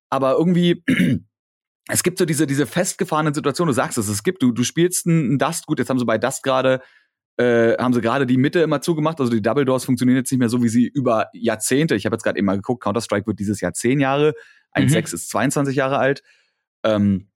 [0.10, 0.84] Aber irgendwie
[1.88, 5.08] es gibt so diese, diese festgefahrenen Situationen, du sagst es, es gibt, du, du spielst
[5.08, 6.82] einen Dust, gut, jetzt haben sie bei Dust gerade,
[7.38, 10.40] äh, haben sie gerade die Mitte immer zugemacht, also die Double Doors funktionieren jetzt nicht
[10.40, 13.40] mehr so, wie sie über Jahrzehnte, ich habe jetzt gerade eben mal geguckt, Counter-Strike wird
[13.40, 14.34] dieses Jahr zehn Jahre,
[14.76, 15.16] 1.6 mhm.
[15.16, 16.24] ist 22 Jahre alt.
[16.84, 17.30] Ähm,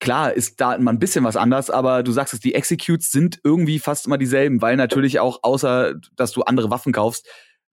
[0.00, 3.40] klar ist da mal ein bisschen was anders, aber du sagst es, die Executes sind
[3.44, 7.28] irgendwie fast immer dieselben, weil natürlich auch, außer dass du andere Waffen kaufst,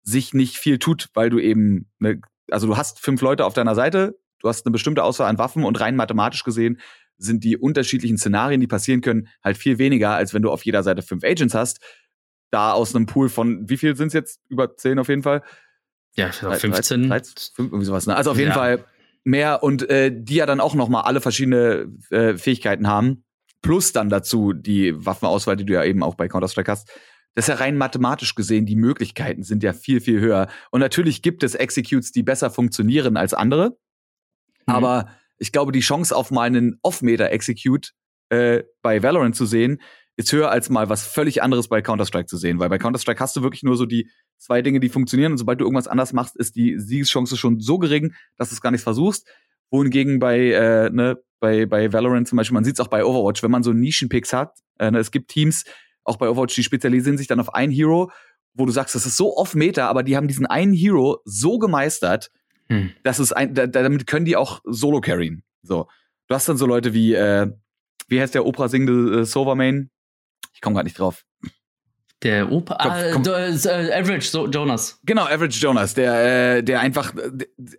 [0.04, 3.76] sich nicht viel tut, weil du eben, ne, also du hast fünf Leute auf deiner
[3.76, 6.80] Seite, Du hast eine bestimmte Auswahl an Waffen und rein mathematisch gesehen
[7.18, 10.84] sind die unterschiedlichen Szenarien, die passieren können, halt viel weniger, als wenn du auf jeder
[10.84, 11.80] Seite fünf Agents hast.
[12.52, 14.42] Da aus einem Pool von, wie viel sind es jetzt?
[14.50, 15.42] Über zehn auf jeden Fall.
[16.16, 16.72] Ja, 15.
[16.72, 18.06] 13, 13, irgendwie sowas.
[18.06, 18.16] Ne?
[18.16, 18.56] Also auf jeden ja.
[18.56, 18.86] Fall
[19.24, 23.24] mehr und äh, die ja dann auch noch mal alle verschiedene äh, Fähigkeiten haben.
[23.62, 26.90] Plus dann dazu die Waffenauswahl, die du ja eben auch bei Counter-Strike hast.
[27.34, 30.50] Das ist ja rein mathematisch gesehen, die Möglichkeiten sind ja viel, viel höher.
[30.70, 33.78] Und natürlich gibt es Executes, die besser funktionieren als andere.
[34.68, 34.74] Mhm.
[34.74, 37.92] Aber ich glaube, die Chance auf mal einen Off-Meter-Execute
[38.30, 39.82] äh, bei Valorant zu sehen,
[40.16, 42.60] ist höher als mal was völlig anderes bei Counter-Strike zu sehen.
[42.60, 45.32] Weil bei Counter-Strike hast du wirklich nur so die zwei Dinge, die funktionieren.
[45.32, 48.62] Und sobald du irgendwas anders machst, ist die Siegeschance schon so gering, dass du es
[48.62, 49.28] gar nicht versuchst.
[49.72, 53.42] Wohingegen bei, äh, ne, bei, bei Valorant zum Beispiel, man sieht es auch bei Overwatch,
[53.42, 55.64] wenn man so Nischenpicks hat, äh, ne, es gibt Teams,
[56.04, 58.12] auch bei Overwatch, die spezialisieren sich dann auf einen Hero,
[58.54, 62.30] wo du sagst, das ist so off-Meta, aber die haben diesen einen Hero so gemeistert,
[62.74, 62.90] hm.
[63.04, 65.44] dass es ein, da, damit können die auch solo carryen.
[65.62, 65.88] So.
[66.28, 67.52] Du hast dann so Leute wie, äh,
[68.08, 69.92] wie heißt der Opera singende äh, Silvermain?
[70.54, 71.24] Ich komme gerade nicht drauf.
[72.24, 72.78] Der Opa,
[73.12, 73.34] komm, komm.
[73.34, 75.00] Äh, Average so, Jonas.
[75.04, 77.14] Genau, Average Jonas, der, äh, der einfach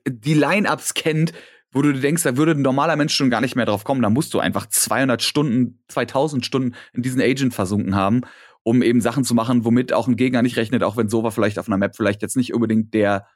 [0.07, 1.33] die Line-Ups kennt,
[1.73, 4.03] wo du denkst, da würde ein normaler Mensch schon gar nicht mehr drauf kommen.
[4.03, 8.21] Da musst du einfach 200 Stunden, 2000 Stunden in diesen Agent versunken haben,
[8.63, 11.59] um eben Sachen zu machen, womit auch ein Gegner nicht rechnet, auch wenn Sova vielleicht
[11.59, 13.27] auf einer Map vielleicht jetzt nicht unbedingt der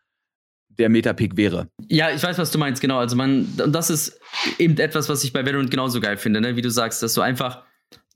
[0.78, 1.68] der Metapick wäre.
[1.88, 2.98] Ja, ich weiß, was du meinst, genau.
[2.98, 4.20] Also man, das ist
[4.58, 6.56] eben etwas, was ich bei Valorant genauso geil finde, ne?
[6.56, 7.62] wie du sagst, dass du einfach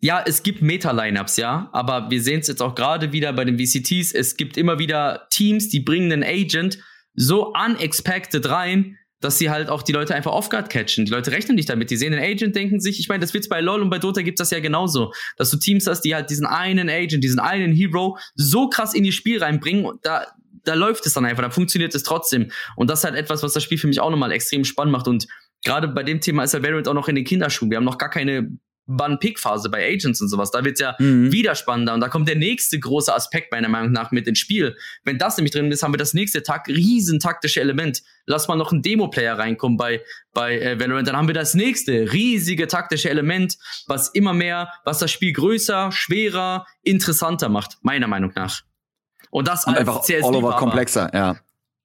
[0.05, 3.57] ja, es gibt Meta-Lineups, ja, aber wir sehen es jetzt auch gerade wieder bei den
[3.57, 4.13] VCTs.
[4.13, 6.81] Es gibt immer wieder Teams, die bringen einen Agent
[7.15, 11.05] so unexpected rein, dass sie halt auch die Leute einfach off-guard catchen.
[11.05, 11.91] Die Leute rechnen nicht damit.
[11.91, 14.23] Die sehen den Agent, denken sich, ich meine, das wird's bei LoL und bei Dota
[14.23, 17.73] gibt's das ja genauso, dass du Teams hast, die halt diesen einen Agent, diesen einen
[17.73, 20.27] Hero so krass in ihr Spiel reinbringen und da
[20.65, 22.51] da läuft es dann einfach, da funktioniert es trotzdem.
[22.77, 25.09] Und das ist halt etwas, was das Spiel für mich auch nochmal extrem spannend macht.
[25.09, 25.27] Und
[25.65, 27.71] gerade bei dem Thema ist halt Valorant auch noch in den Kinderschuhen.
[27.71, 28.51] Wir haben noch gar keine
[28.87, 30.51] Ban-Pick-Phase bei Agents und sowas.
[30.51, 31.31] Da wird's ja mhm.
[31.33, 31.95] wieder spannender.
[31.95, 34.77] Und da kommt der nächste große Aspekt meiner Meinung nach mit ins Spiel.
[35.05, 38.03] Wenn das nämlich drin ist, haben wir das nächste Tag riesen taktische Element.
[38.27, 41.07] Lass mal noch ein Demo-Player reinkommen bei, bei äh, Valorant.
[41.07, 45.93] Dann haben wir das nächste riesige taktische Element, was immer mehr, was das Spiel größer,
[45.93, 48.63] schwerer, interessanter macht, meiner Meinung nach.
[49.33, 51.37] Und das und einfach CS all over komplexer, ja.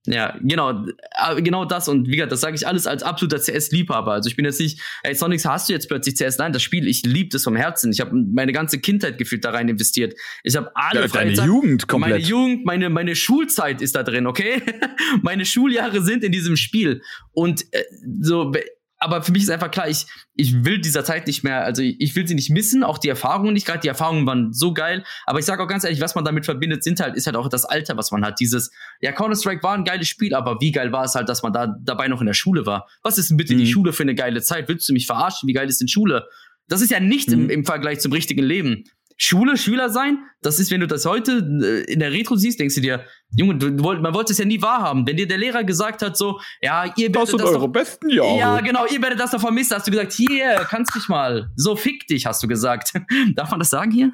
[0.05, 4.13] Ja, genau, äh, genau das und wie gesagt, das sage ich alles als absoluter CS-Liebhaber.
[4.13, 6.38] Also ich bin jetzt nicht, ey Sonics, hast du jetzt plötzlich CS?
[6.38, 7.91] Nein, das Spiel, ich liebe das vom Herzen.
[7.91, 10.13] Ich habe meine ganze Kindheit gefühlt da rein investiert.
[10.43, 12.12] Ich habe alle ja, Deine Jugend komplett.
[12.12, 14.62] Meine Jugend, meine meine Schulzeit ist da drin, okay?
[15.23, 17.01] meine Schuljahre sind in diesem Spiel
[17.33, 17.83] und äh,
[18.21, 18.53] so
[18.99, 20.05] aber für mich ist einfach klar, ich,
[20.36, 23.53] ich will dieser Zeit nicht mehr, also ich, will sie nicht missen, auch die Erfahrungen
[23.53, 26.25] nicht gerade, die Erfahrungen waren so geil, aber ich sage auch ganz ehrlich, was man
[26.25, 28.39] damit verbindet, sind halt, ist halt auch das Alter, was man hat.
[28.39, 31.53] Dieses, ja, Counter-Strike war ein geiles Spiel, aber wie geil war es halt, dass man
[31.53, 32.88] da dabei noch in der Schule war?
[33.03, 33.60] Was ist denn bitte mhm.
[33.60, 34.67] die Schule für eine geile Zeit?
[34.67, 35.47] Willst du mich verarschen?
[35.47, 36.27] Wie geil ist denn Schule?
[36.67, 37.43] Das ist ja nichts mhm.
[37.43, 38.83] im, im Vergleich zum richtigen Leben.
[39.17, 42.75] Schule, Schüler sein, das ist, wenn du das heute äh, in der Retro siehst, denkst
[42.75, 43.03] du dir,
[43.36, 45.06] Junge, du, man wollte es ja nie wahrhaben.
[45.06, 47.67] Wenn dir der Lehrer gesagt hat, so, ja, ihr werdet das sind das eure doch,
[47.67, 48.38] besten Jahre.
[48.38, 51.51] Ja, genau, ihr werdet das doch vermissen, hast du gesagt, hier, kannst dich mal.
[51.56, 52.93] So fick dich, hast du gesagt.
[53.36, 54.12] Darf man das sagen hier?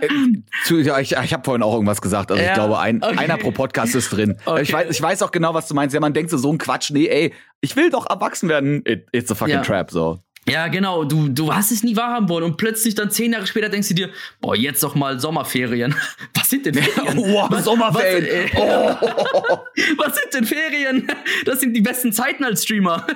[0.00, 2.32] äh, ja, ich, ich habe vorhin auch irgendwas gesagt.
[2.32, 3.18] Also ja, ich glaube, ein, okay.
[3.18, 4.36] einer pro Podcast ist drin.
[4.48, 4.62] Okay.
[4.62, 5.92] Ich, weiß, ich weiß auch genau, was du meinst.
[5.92, 6.90] Ja, man denkt so, so ein Quatsch.
[6.90, 8.82] Nee, ey, ich will doch erwachsen werden.
[8.86, 9.62] It, it's a fucking ja.
[9.62, 10.22] trap, so.
[10.48, 11.04] Ja, genau.
[11.04, 13.94] Du, du hast es nie wahrhaben wollen und plötzlich dann zehn Jahre später denkst du
[13.94, 15.94] dir, boah, jetzt doch mal Sommerferien.
[16.34, 17.18] Was sind denn Ferien?
[17.18, 18.48] oh, was, Sommerferien.
[18.54, 19.58] Was, äh, oh.
[19.98, 21.06] was sind denn Ferien?
[21.44, 23.06] Das sind die besten Zeiten als Streamer.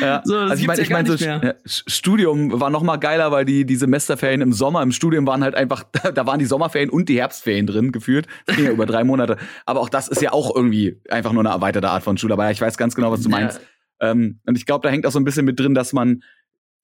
[0.00, 0.22] Ja.
[0.34, 3.44] So, also ich meine, ja ich meine, so ja, Studium war noch mal geiler, weil
[3.44, 7.08] die, die Semesterferien im Sommer im Studium waren halt einfach, da waren die Sommerferien und
[7.08, 8.26] die Herbstferien drin gefühlt.
[8.46, 9.36] Das ging ja über drei Monate.
[9.66, 12.34] Aber auch das ist ja auch irgendwie einfach nur eine erweiterte Art von Schule.
[12.34, 13.60] Aber ich weiß ganz genau, was du meinst.
[14.00, 16.22] Ähm, und ich glaube, da hängt auch so ein bisschen mit drin, dass man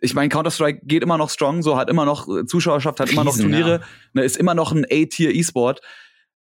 [0.01, 3.25] ich meine, Counter-Strike geht immer noch strong, so hat immer noch äh, Zuschauerschaft, hat immer
[3.25, 3.83] noch Turniere,
[4.15, 5.81] ne, ist immer noch ein A-Tier-E-Sport.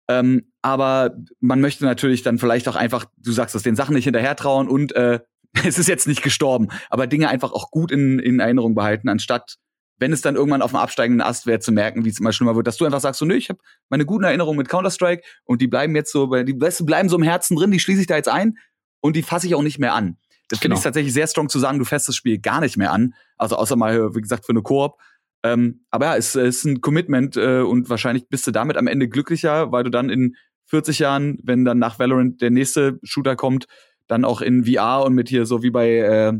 [0.09, 4.05] Ähm, aber man möchte natürlich dann vielleicht auch einfach, du sagst es, den Sachen nicht
[4.05, 5.21] hinterher trauen und äh,
[5.65, 9.57] es ist jetzt nicht gestorben, aber Dinge einfach auch gut in, in Erinnerung behalten, anstatt,
[9.99, 12.57] wenn es dann irgendwann auf dem absteigenden Ast wäre, zu merken, wie es immer schlimmer
[12.57, 15.61] wird, dass du einfach sagst, so, nö, ich habe meine guten Erinnerungen mit Counter-Strike und
[15.61, 18.29] die bleiben jetzt so, die bleiben so im Herzen drin, die schließe ich da jetzt
[18.29, 18.57] ein
[19.01, 20.17] und die fasse ich auch nicht mehr an.
[20.51, 20.75] Das genau.
[20.75, 23.15] finde ich tatsächlich sehr strong zu sagen, du fährst das Spiel gar nicht mehr an.
[23.39, 24.99] Also außer mal, wie gesagt, für eine Koop.
[25.43, 28.89] Ähm, aber ja, es, es ist ein Commitment äh, und wahrscheinlich bist du damit am
[28.89, 30.37] Ende glücklicher, weil du dann in
[30.67, 33.67] 40 Jahren, wenn dann nach Valorant der nächste Shooter kommt,
[34.09, 36.33] dann auch in VR und mit hier so wie bei äh,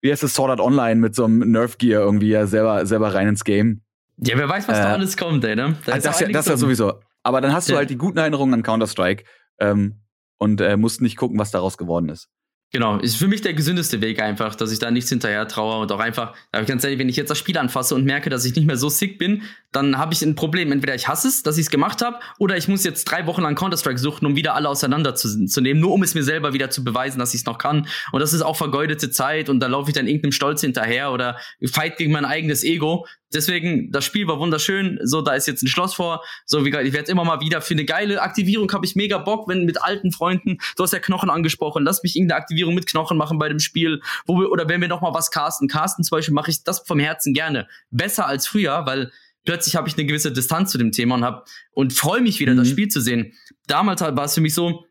[0.00, 3.14] wie heißt es Sword Art Online mit so einem Nerf Gear irgendwie ja selber selber
[3.14, 3.82] rein ins Game.
[4.18, 5.76] Ja, wer weiß, was äh, da alles kommt, ey, ne?
[5.84, 6.94] Da also das, ja, das ja sowieso.
[7.22, 9.24] Aber dann hast du halt die guten Erinnerungen an Counter Strike
[9.58, 10.00] ähm,
[10.38, 12.30] und äh, musst nicht gucken, was daraus geworden ist.
[12.72, 15.92] Genau, ist für mich der gesündeste Weg einfach, dass ich da nichts hinterher traue und
[15.92, 18.66] auch einfach, ganz ehrlich, wenn ich jetzt das Spiel anfasse und merke, dass ich nicht
[18.66, 20.72] mehr so sick bin, dann habe ich ein Problem.
[20.72, 23.42] Entweder ich hasse es, dass ich es gemacht habe, oder ich muss jetzt drei Wochen
[23.42, 27.20] lang Counter-Strike suchen, um wieder alle auseinanderzunehmen, nur um es mir selber wieder zu beweisen,
[27.20, 27.86] dass ich es noch kann.
[28.10, 31.38] Und das ist auch vergeudete Zeit und da laufe ich dann irgendeinem Stolz hinterher oder
[31.64, 33.06] fight gegen mein eigenes Ego.
[33.36, 34.98] Deswegen, das Spiel war wunderschön.
[35.02, 36.24] So, da ist jetzt ein Schloss vor.
[36.46, 39.18] So, wie gesagt, ich werde immer mal wieder für eine geile Aktivierung habe ich mega
[39.18, 42.86] Bock, wenn mit alten Freunden, du hast ja Knochen angesprochen, lass mich irgendeine Aktivierung mit
[42.86, 45.68] Knochen machen bei dem Spiel, wo wir, oder wenn wir noch mal was casten.
[45.68, 47.68] Casten zum Beispiel mache ich das vom Herzen gerne.
[47.90, 49.12] Besser als früher, weil
[49.44, 52.54] plötzlich habe ich eine gewisse Distanz zu dem Thema und hab und freue mich wieder,
[52.54, 52.58] mhm.
[52.58, 53.34] das Spiel zu sehen.
[53.66, 54.85] Damals war es für mich so,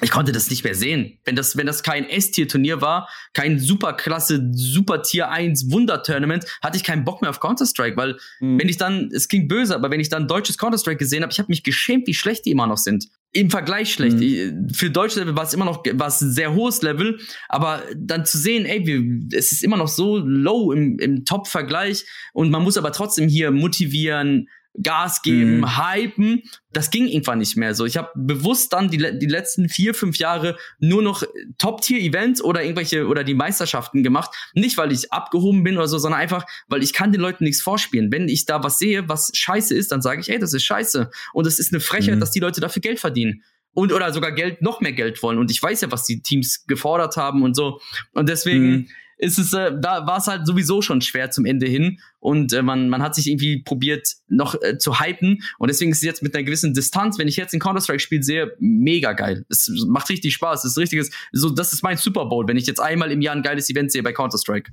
[0.00, 1.18] ich konnte das nicht mehr sehen.
[1.24, 6.84] Wenn das, wenn das kein S-Tier-Turnier war, kein superklasse, super Tier 1 Wunder-Tournament, hatte ich
[6.84, 8.60] keinen Bock mehr auf Counter-Strike, weil mhm.
[8.60, 11.38] wenn ich dann, es klingt böse, aber wenn ich dann deutsches Counter-Strike gesehen habe, ich
[11.38, 13.08] habe mich geschämt, wie schlecht die immer noch sind.
[13.32, 14.18] Im Vergleich schlecht.
[14.18, 14.68] Mhm.
[14.72, 18.66] Für deutsche Level war es immer noch ein sehr hohes Level, aber dann zu sehen,
[18.66, 22.92] ey, wir, es ist immer noch so low im, im Top-Vergleich und man muss aber
[22.92, 24.48] trotzdem hier motivieren,
[24.82, 25.78] Gas geben, mhm.
[25.78, 26.42] hypen.
[26.72, 27.86] Das ging irgendwann nicht mehr so.
[27.86, 31.24] Ich habe bewusst dann die, die letzten vier, fünf Jahre nur noch
[31.58, 34.30] Top-Tier-Events oder irgendwelche oder die Meisterschaften gemacht.
[34.54, 37.62] Nicht, weil ich abgehoben bin oder so, sondern einfach, weil ich kann den Leuten nichts
[37.62, 38.12] vorspielen.
[38.12, 41.10] Wenn ich da was sehe, was scheiße ist, dann sage ich, ey, das ist scheiße.
[41.32, 42.20] Und es ist eine Frechheit, mhm.
[42.20, 43.42] dass die Leute dafür Geld verdienen
[43.74, 45.38] und oder sogar Geld, noch mehr Geld wollen.
[45.38, 47.80] Und ich weiß ja, was die Teams gefordert haben und so.
[48.12, 48.88] Und deswegen mhm.
[49.18, 51.98] Ist es, äh, da war es halt sowieso schon schwer zum Ende hin.
[52.20, 55.42] Und äh, man, man hat sich irgendwie probiert, noch äh, zu hypen.
[55.58, 58.52] Und deswegen ist es jetzt mit einer gewissen Distanz, wenn ich jetzt ein Counter-Strike-Spiel sehe,
[58.58, 59.44] mega geil.
[59.48, 60.64] Es macht richtig Spaß.
[60.64, 63.34] Es ist richtiges, so, das ist mein Super Bowl, wenn ich jetzt einmal im Jahr
[63.34, 64.70] ein geiles Event sehe bei Counter-Strike.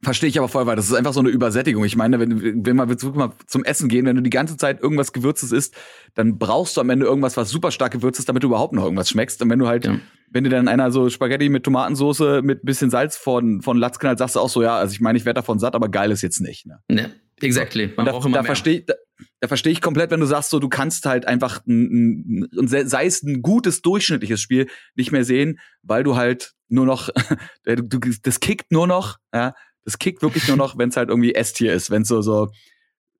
[0.00, 1.84] Verstehe ich aber voll, weil das ist einfach so eine Übersättigung.
[1.84, 5.12] Ich meine, wenn, wenn wir mal zum Essen gehen, wenn du die ganze Zeit irgendwas
[5.12, 5.74] Gewürzes isst,
[6.14, 8.84] dann brauchst du am Ende irgendwas, was super stark gewürzt ist, damit du überhaupt noch
[8.84, 9.42] irgendwas schmeckst.
[9.42, 9.98] Und wenn du halt, ja.
[10.30, 14.18] wenn dir dann einer so Spaghetti mit Tomatensoße mit bisschen Salz von, von Latz knallt,
[14.18, 16.22] sagst du auch so, ja, also ich meine, ich werde davon satt, aber geil ist
[16.22, 16.64] jetzt nicht.
[16.66, 16.78] Ne?
[16.88, 17.92] Ne, exactly.
[17.96, 18.94] Man da, braucht immer da verstehe da,
[19.40, 23.04] da verstehe ich komplett, wenn du sagst, so du kannst halt einfach ein, ein, sei
[23.04, 27.08] es ein gutes durchschnittliches Spiel nicht mehr sehen, weil du halt nur noch
[27.64, 29.54] du, das kickt nur noch, ja,
[29.88, 32.48] es kickt wirklich nur noch, wenn es halt irgendwie S-Tier ist, wenn es so, so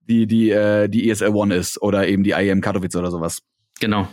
[0.02, 3.40] die, die, äh, die ESL One ist oder eben die IEM Katowice oder sowas.
[3.80, 4.08] Genau.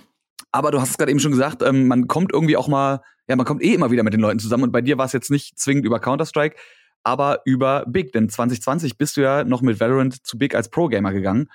[0.52, 3.36] Aber du hast es gerade eben schon gesagt, ähm, man kommt irgendwie auch mal, ja,
[3.36, 5.30] man kommt eh immer wieder mit den Leuten zusammen und bei dir war es jetzt
[5.30, 6.56] nicht zwingend über Counter-Strike,
[7.04, 11.12] aber über Big, denn 2020 bist du ja noch mit Valorant zu Big als Pro-Gamer
[11.12, 11.50] gegangen.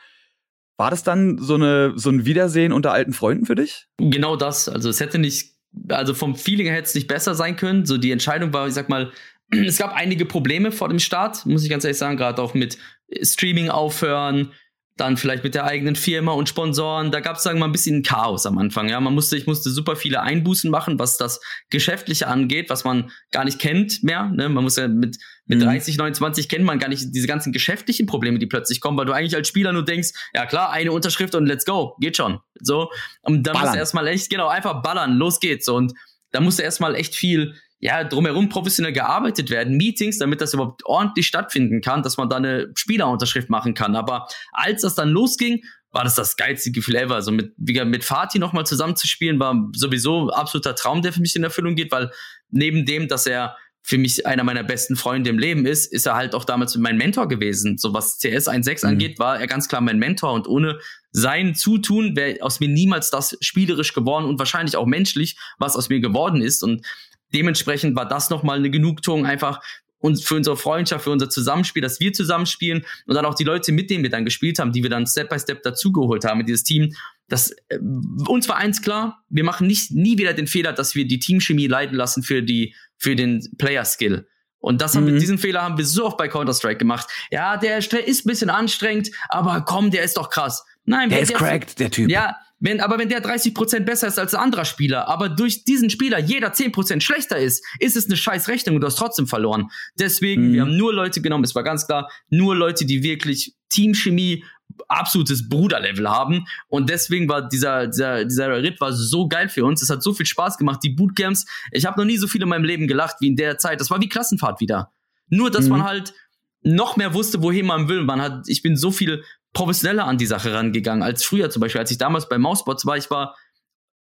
[0.76, 3.86] War das dann so, eine, so ein Wiedersehen unter alten Freunden für dich?
[3.98, 4.68] Genau das.
[4.68, 5.54] Also es hätte nicht,
[5.88, 7.86] also vom Feeling her hätte es nicht besser sein können.
[7.86, 9.12] So die Entscheidung war, ich sag mal,
[9.50, 12.78] es gab einige Probleme vor dem Start, muss ich ganz ehrlich sagen, gerade auch mit
[13.22, 14.52] Streaming aufhören,
[15.00, 17.10] dann vielleicht mit der eigenen Firma und Sponsoren.
[17.10, 18.88] Da gab es, sagen wir mal, ein bisschen Chaos am Anfang.
[18.90, 23.10] Ja, man musste, ich musste super viele Einbußen machen, was das Geschäftliche angeht, was man
[23.32, 24.28] gar nicht kennt mehr.
[24.28, 24.50] Ne?
[24.50, 25.64] Man muss ja mit, mit mhm.
[25.64, 29.12] 30, 29 kennt man gar nicht diese ganzen geschäftlichen Probleme, die plötzlich kommen, weil du
[29.12, 32.40] eigentlich als Spieler nur denkst, ja klar, eine Unterschrift und let's go, geht schon.
[32.60, 32.90] So.
[33.22, 35.66] Und dann musst du erstmal echt, genau, einfach ballern, los geht's.
[35.68, 35.94] Und
[36.30, 40.84] da musst du erstmal echt viel ja, drumherum professionell gearbeitet werden, Meetings, damit das überhaupt
[40.84, 43.96] ordentlich stattfinden kann, dass man da eine Spielerunterschrift machen kann.
[43.96, 47.14] Aber als das dann losging, war das das geilste Gefühl ever.
[47.14, 51.42] Also mit, wie mit Fatih nochmal zusammenzuspielen, war sowieso absoluter Traum, der für mich in
[51.42, 52.10] Erfüllung geht, weil
[52.50, 56.14] neben dem, dass er für mich einer meiner besten Freunde im Leben ist, ist er
[56.14, 57.78] halt auch damals mein Mentor gewesen.
[57.78, 58.90] So was CS 1.6 mhm.
[58.90, 60.78] angeht, war er ganz klar mein Mentor und ohne
[61.12, 65.88] sein Zutun wäre aus mir niemals das spielerisch geworden und wahrscheinlich auch menschlich, was aus
[65.88, 66.62] mir geworden ist.
[66.62, 66.86] Und
[67.32, 69.60] dementsprechend war das nochmal eine Genugtuung einfach
[70.00, 73.72] und für unsere Freundschaft, für unser Zusammenspiel, dass wir zusammenspielen und dann auch die Leute,
[73.72, 76.64] mit denen wir dann gespielt haben, die wir dann Step by Step dazugeholt haben, dieses
[76.64, 76.94] Team.
[77.28, 77.78] Das, äh,
[78.26, 81.66] uns war eins klar, wir machen nicht, nie wieder den Fehler, dass wir die Teamchemie
[81.66, 84.26] leiten lassen für die, für den Player Skill.
[84.58, 85.14] Und das haben mhm.
[85.14, 87.08] wir, diesen Fehler haben wir so oft bei Counter-Strike gemacht.
[87.30, 90.64] Ja, der ist ein bisschen anstrengend, aber komm, der ist doch krass.
[90.84, 92.10] Nein, der ist der cracked, der Typ.
[92.10, 95.88] Ja, wenn, aber wenn der 30% besser ist als ein anderer Spieler, aber durch diesen
[95.88, 99.70] Spieler jeder 10% schlechter ist, ist es eine scheiß Rechnung und du hast trotzdem verloren.
[99.98, 100.52] Deswegen, mhm.
[100.52, 104.44] wir haben nur Leute genommen, es war ganz klar, nur Leute, die wirklich Teamchemie
[104.88, 106.46] absolutes Bruderlevel haben.
[106.68, 109.82] Und deswegen war dieser, dieser, dieser Ritt war so geil für uns.
[109.82, 110.80] Es hat so viel Spaß gemacht.
[110.84, 113.58] Die Bootcamps, ich habe noch nie so viel in meinem Leben gelacht wie in der
[113.58, 113.80] Zeit.
[113.80, 114.92] Das war wie Klassenfahrt wieder.
[115.28, 115.70] Nur, dass mhm.
[115.70, 116.14] man halt
[116.62, 118.02] noch mehr wusste, wohin man will.
[118.02, 121.80] Man hat, ich bin so viel professioneller an die Sache rangegangen als früher zum Beispiel.
[121.80, 123.36] Als ich damals bei Mausbots war, ich war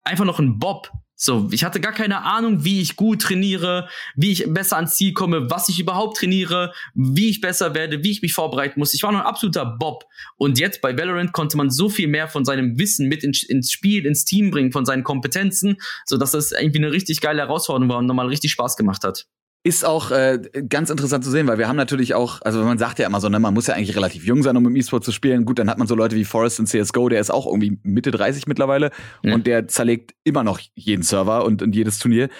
[0.04, 0.90] einfach noch ein Bob.
[1.20, 5.14] So, ich hatte gar keine Ahnung, wie ich gut trainiere, wie ich besser ans Ziel
[5.14, 8.94] komme, was ich überhaupt trainiere, wie ich besser werde, wie ich mich vorbereiten muss.
[8.94, 10.04] Ich war noch ein absoluter Bob.
[10.36, 13.72] Und jetzt bei Valorant konnte man so viel mehr von seinem Wissen mit ins, ins
[13.72, 17.88] Spiel, ins Team bringen, von seinen Kompetenzen, so dass das irgendwie eine richtig geile Herausforderung
[17.88, 19.26] war und nochmal richtig Spaß gemacht hat.
[19.68, 22.98] Ist auch äh, ganz interessant zu sehen, weil wir haben natürlich auch, also man sagt
[22.98, 25.12] ja immer so, ne, man muss ja eigentlich relativ jung sein, um im E-Sport zu
[25.12, 25.44] spielen.
[25.44, 28.10] Gut, dann hat man so Leute wie Forrest in CSGO, der ist auch irgendwie Mitte
[28.10, 28.90] 30 mittlerweile
[29.22, 29.34] ja.
[29.34, 32.30] und der zerlegt immer noch jeden Server und, und jedes Turnier.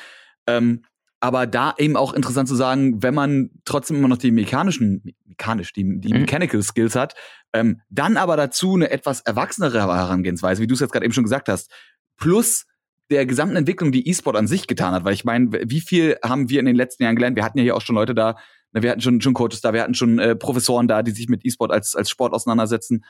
[0.47, 0.85] Ähm,
[1.21, 5.75] aber da eben auch interessant zu sagen, wenn man trotzdem immer noch die mechanischen, mechanisch,
[5.75, 6.21] die, die mhm.
[6.21, 7.15] Mechanical Skills hat,
[7.53, 11.25] ähm, dann aber dazu eine etwas erwachsenere Herangehensweise, wie du es jetzt gerade eben schon
[11.25, 11.71] gesagt hast,
[12.17, 12.65] plus
[13.11, 15.05] der gesamten Entwicklung, die E-Sport an sich getan hat.
[15.05, 17.37] Weil ich meine, wie viel haben wir in den letzten Jahren gelernt?
[17.37, 18.37] Wir hatten ja hier auch schon Leute da,
[18.73, 21.29] ne, wir hatten schon, schon Coaches da, wir hatten schon äh, Professoren da, die sich
[21.29, 23.05] mit E-Sport als, als Sport auseinandersetzen.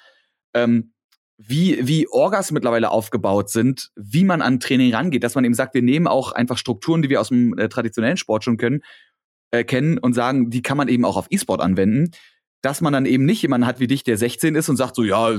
[0.54, 0.92] Ähm,
[1.36, 5.74] wie, wie Orgas mittlerweile aufgebaut sind, wie man an Training rangeht, dass man eben sagt,
[5.74, 8.80] wir nehmen auch einfach Strukturen, die wir aus dem äh, traditionellen Sport schon können,
[9.52, 12.10] äh, kennen und sagen, die kann man eben auch auf E-Sport anwenden
[12.60, 15.04] dass man dann eben nicht jemanden hat wie dich, der 16 ist und sagt so,
[15.04, 15.38] ja,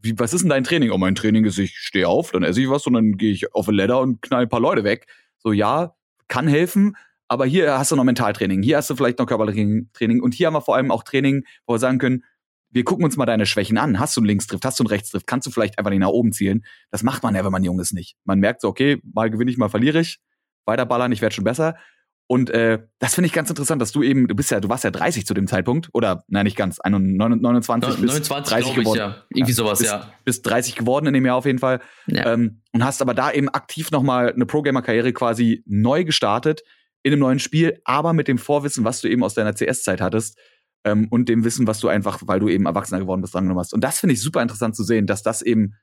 [0.00, 0.90] wie, was ist denn dein Training?
[0.90, 3.54] Oh, mein Training ist, ich stehe auf, dann esse ich was und dann gehe ich
[3.54, 5.06] auf ein Ladder und knall ein paar Leute weg.
[5.38, 5.94] So, ja,
[6.28, 6.96] kann helfen,
[7.28, 10.54] aber hier hast du noch Mentaltraining, hier hast du vielleicht noch Körpertraining und hier haben
[10.54, 12.24] wir vor allem auch Training, wo wir sagen können,
[12.70, 14.00] wir gucken uns mal deine Schwächen an.
[14.00, 16.32] Hast du einen Linkstrift, hast du einen Rechtstrift, kannst du vielleicht einfach nicht nach oben
[16.32, 16.64] zielen?
[16.90, 18.16] Das macht man ja, wenn man jung ist, nicht.
[18.24, 20.18] Man merkt so, okay, mal gewinne ich, mal verliere ich,
[20.64, 21.76] weiterballern, ich werde schon besser.
[22.26, 24.84] Und äh, das finde ich ganz interessant, dass du eben, du bist ja, du warst
[24.84, 28.96] ja 30 zu dem Zeitpunkt, oder nein, nicht ganz, 29, 29 bis 29, 30 geworden.
[28.96, 29.24] Ich, ja.
[29.28, 30.12] Irgendwie ja, sowas, bis, ja.
[30.24, 31.80] Bis 30 geworden in dem Jahr auf jeden Fall.
[32.06, 32.32] Ja.
[32.32, 36.62] Ähm, und hast aber da eben aktiv nochmal eine Pro-Gamer-Karriere quasi neu gestartet
[37.02, 40.38] in einem neuen Spiel, aber mit dem Vorwissen, was du eben aus deiner CS-Zeit hattest
[40.84, 43.74] ähm, und dem Wissen, was du einfach, weil du eben Erwachsener geworden bist, drangenommen hast.
[43.74, 45.74] Und das finde ich super interessant zu sehen, dass das eben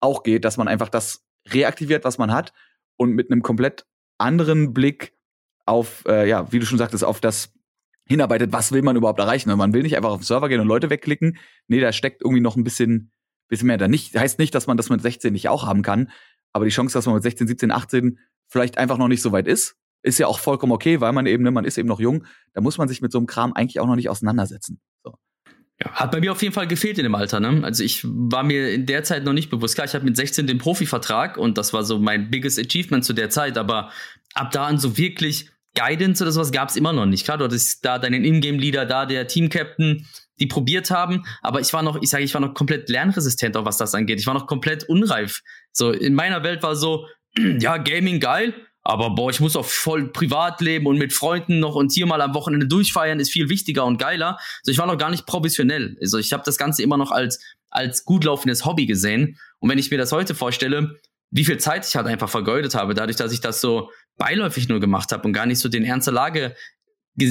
[0.00, 2.54] auch geht, dass man einfach das reaktiviert, was man hat
[2.96, 3.84] und mit einem komplett
[4.16, 5.12] anderen Blick
[5.70, 7.52] auf, äh, ja, wie du schon sagtest, auf das
[8.06, 9.56] hinarbeitet, was will man überhaupt erreichen.
[9.56, 11.38] Man will nicht einfach auf den Server gehen und Leute wegklicken.
[11.68, 13.12] Nee, da steckt irgendwie noch ein bisschen,
[13.48, 13.88] bisschen mehr da.
[13.88, 16.10] Nicht, heißt nicht, dass man das mit 16 nicht auch haben kann,
[16.52, 19.46] aber die Chance, dass man mit 16, 17, 18 vielleicht einfach noch nicht so weit
[19.46, 22.24] ist, ist ja auch vollkommen okay, weil man eben, ne, man ist eben noch jung.
[22.52, 24.80] Da muss man sich mit so einem Kram eigentlich auch noch nicht auseinandersetzen.
[25.04, 25.14] So.
[25.82, 27.40] Ja, hat bei mir auf jeden Fall gefehlt in dem Alter.
[27.40, 27.62] Ne?
[27.62, 29.74] Also ich war mir in der Zeit noch nicht bewusst.
[29.74, 33.12] Klar, ich habe mit 16 den Profivertrag und das war so mein biggest achievement zu
[33.12, 33.56] der Zeit.
[33.56, 33.90] Aber
[34.34, 37.24] ab da an so wirklich Guidance oder sowas gab es immer noch nicht.
[37.24, 40.06] Klar, du hattest da deinen Ingame-Leader, da der Team-Captain,
[40.40, 43.64] die probiert haben, aber ich war noch, ich sage, ich war noch komplett lernresistent, auch
[43.64, 44.18] was das angeht.
[44.18, 45.42] Ich war noch komplett unreif.
[45.72, 47.06] So, in meiner Welt war so,
[47.58, 51.74] ja, Gaming geil, aber boah, ich muss auch voll privat leben und mit Freunden noch
[51.74, 54.38] und hier mal am Wochenende durchfeiern ist viel wichtiger und geiler.
[54.62, 55.96] So, ich war noch gar nicht professionell.
[56.00, 57.38] Also, ich habe das Ganze immer noch als
[57.70, 59.38] als gut laufendes Hobby gesehen.
[59.60, 60.98] Und wenn ich mir das heute vorstelle,
[61.30, 64.80] wie viel Zeit ich halt einfach vergeudet habe, dadurch, dass ich das so beiläufig nur
[64.80, 66.54] gemacht habe und gar nicht so den Ernst der Lage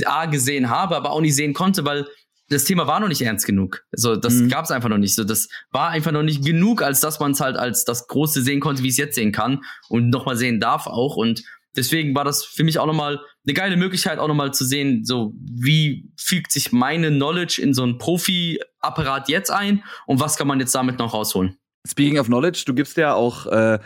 [0.05, 2.05] A gesehen habe, aber auch nicht sehen konnte, weil
[2.49, 3.85] das Thema war noch nicht ernst genug.
[3.91, 4.49] Also das mhm.
[4.49, 5.15] gab es einfach noch nicht.
[5.15, 8.41] So, das war einfach noch nicht genug, als dass man es halt als das Große
[8.41, 11.15] sehen konnte, wie es jetzt sehen kann und nochmal sehen darf auch.
[11.15, 11.43] Und
[11.75, 15.33] deswegen war das für mich auch nochmal eine geile Möglichkeit, auch nochmal zu sehen, so
[15.39, 20.59] wie fügt sich meine Knowledge in so ein Profi-Apparat jetzt ein und was kann man
[20.59, 21.57] jetzt damit noch rausholen.
[21.87, 23.79] Speaking of Knowledge, du gibst ja auch äh,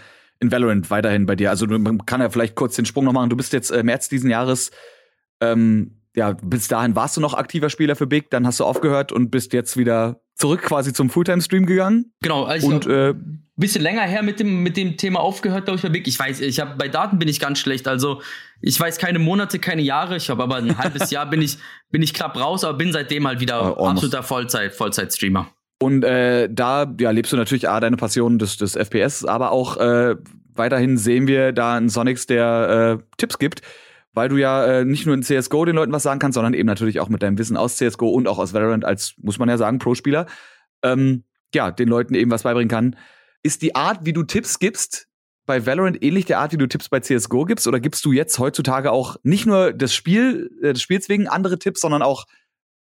[0.44, 1.50] in Valorant weiterhin bei dir.
[1.50, 3.30] Also man kann ja vielleicht kurz den Sprung noch machen.
[3.30, 4.72] Du bist jetzt äh, März diesen Jahres,
[5.42, 9.12] ähm, ja, bis dahin warst du noch aktiver Spieler für Big, dann hast du aufgehört
[9.12, 12.14] und bist jetzt wieder zurück quasi zum Fulltime-Stream gegangen.
[12.22, 13.16] Genau, also und äh,
[13.56, 16.08] bisschen länger her mit dem mit dem Thema aufgehört, glaube ich, bei Big.
[16.08, 17.88] Ich weiß, ich habe bei Daten bin ich ganz schlecht.
[17.88, 18.22] Also
[18.62, 20.18] ich weiß keine Monate, keine Jahre.
[20.18, 21.58] Ich habe aber ein halbes Jahr bin ich
[21.90, 25.48] bin ich knapp raus, aber bin seitdem halt wieder uh, absoluter Vollzeit Vollzeit-Streamer.
[25.84, 29.76] Und äh, da ja, lebst du natürlich A, deine Passion des, des FPS, aber auch
[29.76, 30.16] äh,
[30.56, 33.64] weiterhin sehen wir da einen Sonics, der äh, Tipps gibt,
[34.14, 36.68] weil du ja äh, nicht nur in CSGO den Leuten was sagen kannst, sondern eben
[36.68, 39.58] natürlich auch mit deinem Wissen aus CSGO und auch aus Valorant als, muss man ja
[39.58, 40.26] sagen, Pro-Spieler,
[40.84, 42.96] ähm, ja, den Leuten eben was beibringen kann.
[43.44, 45.10] Ist die Art, wie du Tipps gibst,
[45.46, 47.68] bei Valorant ähnlich der Art, wie du Tipps bei CSGO gibst?
[47.68, 51.60] Oder gibst du jetzt heutzutage auch nicht nur das Spiel, äh, des Spiels wegen andere
[51.60, 52.24] Tipps, sondern auch,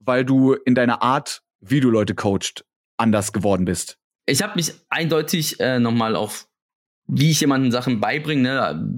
[0.01, 2.67] weil du in deiner Art, wie du Leute coacht,
[3.01, 3.99] anders geworden bist?
[4.27, 6.47] Ich habe mich eindeutig äh, nochmal auf,
[7.07, 8.89] wie ich jemanden Sachen beibringe, ne,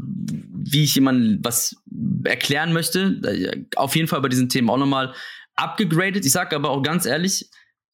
[0.64, 1.76] wie ich jemanden was
[2.24, 5.14] erklären möchte, äh, auf jeden Fall bei diesen Themen auch nochmal
[5.54, 6.24] abgegradet.
[6.26, 7.48] Ich sage aber auch ganz ehrlich,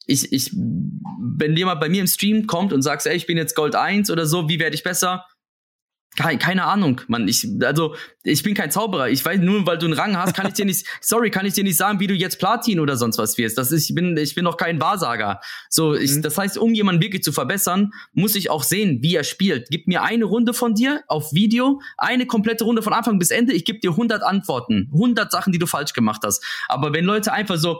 [0.06, 3.54] ich, ich, wenn jemand bei mir im Stream kommt und sagt, ey, ich bin jetzt
[3.54, 5.26] Gold 1 oder so, wie werde ich besser?
[6.16, 7.28] Keine Ahnung, Mann.
[7.28, 7.94] Ich, also,
[8.24, 9.08] ich bin kein Zauberer.
[9.08, 11.52] Ich weiß, nur weil du einen Rang hast, kann ich dir nicht, sorry, kann ich
[11.52, 13.56] dir nicht sagen, wie du jetzt Platin oder sonst was wirst.
[13.56, 15.40] Das ist, ich bin, ich bin noch kein Wahrsager.
[15.70, 16.22] So, ich, mhm.
[16.22, 19.68] das heißt, um jemanden wirklich zu verbessern, muss ich auch sehen, wie er spielt.
[19.70, 23.52] Gib mir eine Runde von dir auf Video, eine komplette Runde von Anfang bis Ende.
[23.52, 26.44] Ich gebe dir 100 Antworten, 100 Sachen, die du falsch gemacht hast.
[26.68, 27.78] Aber wenn Leute einfach so,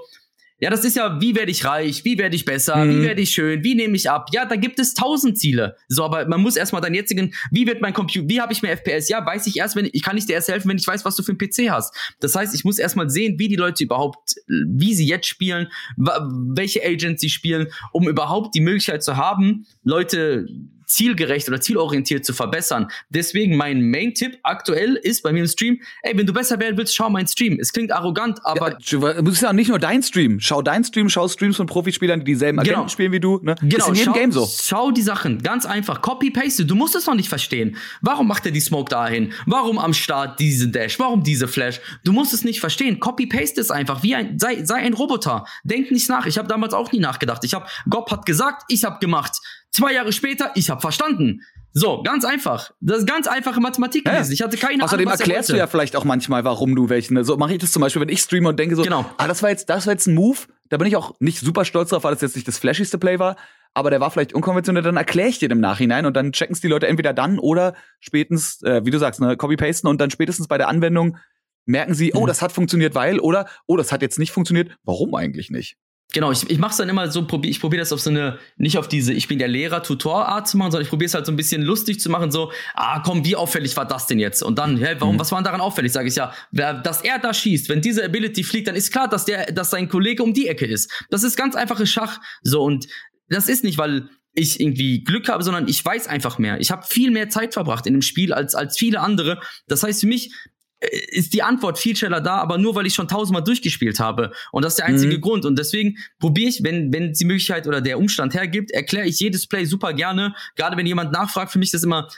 [0.61, 2.91] ja, das ist ja, wie werde ich reich, wie werde ich besser, mhm.
[2.91, 4.29] wie werde ich schön, wie nehme ich ab?
[4.33, 5.77] Ja, da gibt es tausend Ziele.
[5.89, 8.73] So, aber man muss erstmal deinen jetzigen, wie wird mein Computer, wie habe ich mehr
[8.73, 9.09] FPS?
[9.09, 11.15] Ja, weiß ich erst, wenn ich kann ich dir erst helfen, wenn ich weiß, was
[11.15, 11.95] du für einen PC hast.
[12.21, 16.85] Das heißt, ich muss erstmal sehen, wie die Leute überhaupt, wie sie jetzt spielen, welche
[16.85, 20.47] Agents sie spielen, um überhaupt die Möglichkeit zu haben, Leute
[20.89, 22.91] zielgerecht oder zielorientiert zu verbessern.
[23.11, 26.95] Deswegen mein Main-Tipp aktuell ist bei mir im Stream, ey, wenn du besser werden willst,
[26.95, 27.59] schau meinen Stream.
[27.61, 28.79] Es klingt arrogant, aber...
[28.81, 30.41] Ja, du musst ja nicht nur dein Stream.
[30.41, 32.89] Schau dein Stream, schau Streams von Profispielern, die dieselben Agenten genau.
[32.89, 33.39] spielen wie du.
[33.43, 33.55] Ne?
[33.61, 33.77] Genau.
[33.77, 34.49] Ist in jedem schau, Game so.
[34.51, 36.01] Schau die Sachen, ganz einfach.
[36.01, 36.65] Copy-paste.
[36.65, 37.77] Du musst es noch nicht verstehen.
[38.01, 39.33] Warum macht er die Smoke dahin?
[39.47, 40.99] Warum am Start diese Dash?
[40.99, 41.81] Warum diese Flash?
[42.05, 43.01] Du musst es nicht verstehen.
[43.01, 44.03] Copy-paste es einfach.
[44.03, 45.45] Wie ein, sei, sei ein Roboter.
[45.65, 46.27] Denk nicht nach.
[46.27, 47.45] Ich habe damals auch nie nachgedacht.
[47.45, 49.39] Ich habe, Gob hat gesagt, ich habe gemacht.
[49.71, 51.43] Zwei Jahre später, ich habe verstanden.
[51.73, 52.73] So, ganz einfach.
[52.81, 54.15] Das ist ganz einfache Mathematik ja.
[54.15, 54.33] gewesen.
[54.33, 57.23] Ich hatte keine Außerdem Ahnung, erklärst du ja vielleicht auch manchmal, warum du welchen.
[57.25, 59.05] So mache ich das zum Beispiel, wenn ich streame und denke so, genau.
[59.19, 60.39] ah, das war jetzt, das war jetzt ein Move.
[60.71, 63.19] Da bin ich auch nicht super stolz drauf, weil das jetzt nicht das flashigste Play
[63.19, 63.37] war,
[63.75, 64.83] aber der war vielleicht unkonventionell.
[64.83, 67.75] Dann erkläre ich dir im Nachhinein und dann checken es die Leute entweder dann oder
[68.01, 71.17] spätestens, äh, wie du sagst, ne, copy-pasten und dann spätestens bei der Anwendung
[71.65, 72.27] merken sie, oh, mhm.
[72.27, 74.77] das hat funktioniert, weil oder oh, das hat jetzt nicht funktioniert.
[74.85, 75.77] Warum eigentlich nicht?
[76.15, 78.39] Genau, ich, ich mache es dann immer so, probier, ich probiere das auf so eine,
[78.57, 81.33] nicht auf diese, ich bin der Lehrer-Tutor-Art zu machen, sondern ich probiere es halt so
[81.33, 84.43] ein bisschen lustig zu machen, so, ah komm, wie auffällig war das denn jetzt?
[84.43, 85.21] Und dann, hä, warum, mhm.
[85.21, 85.93] was war denn daran auffällig?
[85.93, 89.07] Sage ich ja, wer, dass er da schießt, wenn diese Ability fliegt, dann ist klar,
[89.07, 90.91] dass der, dass sein Kollege um die Ecke ist.
[91.11, 92.21] Das ist ganz einfaches Schach.
[92.43, 92.89] So, und
[93.29, 96.59] das ist nicht, weil ich irgendwie Glück habe, sondern ich weiß einfach mehr.
[96.59, 99.41] Ich habe viel mehr Zeit verbracht in dem Spiel als, als viele andere.
[99.67, 100.33] Das heißt für mich,
[100.81, 104.33] ist die Antwort viel schneller da, aber nur weil ich schon tausendmal durchgespielt habe.
[104.53, 105.21] Und das ist der einzige mhm.
[105.21, 105.45] Grund.
[105.45, 109.47] Und deswegen probiere ich, wenn, wenn die Möglichkeit oder der Umstand hergibt, erkläre ich jedes
[109.47, 110.35] Play super gerne.
[110.57, 112.09] Gerade wenn jemand nachfragt, für mich ist das immer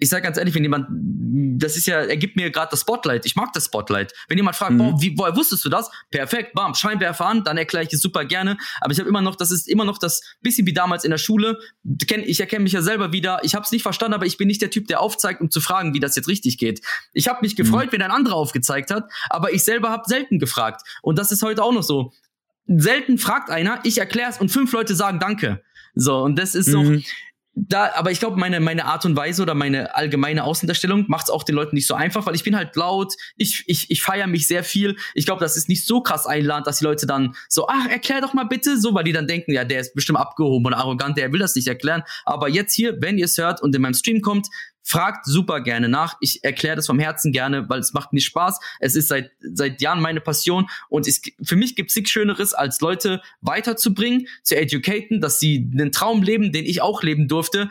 [0.00, 0.86] ich sage ganz ehrlich, wenn jemand,
[1.62, 3.26] das ist ja, er gibt mir gerade das Spotlight.
[3.26, 4.14] Ich mag das Spotlight.
[4.28, 4.78] Wenn jemand fragt, mhm.
[4.78, 5.90] boah, wie, woher wusstest du das?
[6.10, 8.56] Perfekt, bam, Scheinwerfer an, dann erkläre ich es super gerne.
[8.80, 11.18] Aber ich habe immer noch, das ist immer noch das bisschen wie damals in der
[11.18, 11.58] Schule.
[12.24, 13.40] Ich erkenne mich ja selber wieder.
[13.42, 15.60] Ich habe es nicht verstanden, aber ich bin nicht der Typ, der aufzeigt, um zu
[15.60, 16.80] fragen, wie das jetzt richtig geht.
[17.12, 17.92] Ich habe mich gefreut, mhm.
[17.92, 20.80] wenn ein anderer aufgezeigt hat, aber ich selber habe selten gefragt.
[21.02, 22.12] Und das ist heute auch noch so.
[22.66, 25.62] Selten fragt einer, ich erkläre es und fünf Leute sagen Danke.
[25.94, 27.02] So, und das ist so, mhm
[27.54, 31.30] da, aber ich glaube, meine, meine Art und Weise oder meine allgemeine Außendarstellung macht es
[31.30, 34.28] auch den Leuten nicht so einfach, weil ich bin halt laut, ich, ich, ich feiere
[34.28, 34.96] mich sehr viel.
[35.14, 38.20] Ich glaube, das ist nicht so krass einladend, dass die Leute dann so, ach, erklär
[38.20, 41.18] doch mal bitte, so, weil die dann denken, ja, der ist bestimmt abgehoben und arrogant,
[41.18, 42.02] der will das nicht erklären.
[42.24, 44.48] Aber jetzt hier, wenn ihr es hört und in meinem Stream kommt,
[44.82, 46.16] Fragt super gerne nach.
[46.20, 48.58] Ich erkläre das vom Herzen gerne, weil es macht mir Spaß.
[48.80, 52.54] Es ist seit, seit Jahren meine Passion und es, für mich gibt es nichts Schöneres,
[52.54, 57.68] als Leute weiterzubringen, zu educaten, dass sie einen Traum leben, den ich auch leben durfte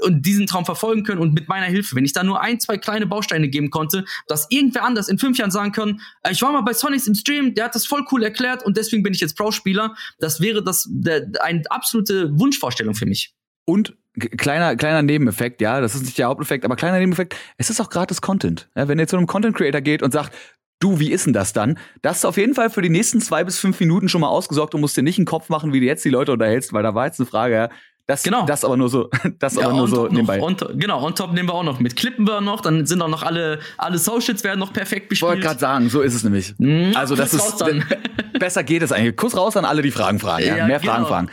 [0.00, 2.78] und diesen Traum verfolgen können und mit meiner Hilfe, wenn ich da nur ein, zwei
[2.78, 6.52] kleine Bausteine geben konnte, dass irgendwer anders in fünf Jahren sagen kann, äh, ich war
[6.52, 9.20] mal bei Sonics im Stream, der hat das voll cool erklärt und deswegen bin ich
[9.20, 9.94] jetzt Pro-Spieler.
[10.18, 13.34] Das wäre das der, eine absolute Wunschvorstellung für mich.
[13.70, 13.94] Und
[14.36, 17.88] kleiner, kleiner Nebeneffekt, ja, das ist nicht der Haupteffekt, aber kleiner Nebeneffekt, es ist auch
[17.88, 18.68] gratis Content.
[18.74, 20.32] Ja, wenn ihr zu einem Content Creator geht und sagt,
[20.80, 21.78] du, wie ist denn das dann?
[22.02, 24.74] Das ist auf jeden Fall für die nächsten zwei bis fünf Minuten schon mal ausgesorgt
[24.74, 26.94] und musst dir nicht einen Kopf machen, wie du jetzt die Leute unterhältst, weil da
[26.94, 27.68] war jetzt eine Frage, ja.
[28.06, 28.44] Das, genau.
[28.44, 29.08] das aber nur so,
[29.38, 30.42] das ja, aber nur so nebenbei.
[30.42, 31.94] On genau, on top nehmen wir auch noch mit.
[31.94, 35.30] Klippen wir noch, dann sind auch noch alle, alle Socials werden noch perfekt bespielt.
[35.30, 36.54] Ich wollte gerade sagen, so ist es nämlich.
[36.58, 37.64] Mhm, also das ist,
[38.40, 39.14] besser geht es eigentlich.
[39.14, 40.56] Kuss raus an alle, die Fragen fragen, ja.
[40.56, 40.92] ja Mehr genau.
[40.92, 41.30] Fragen fragen.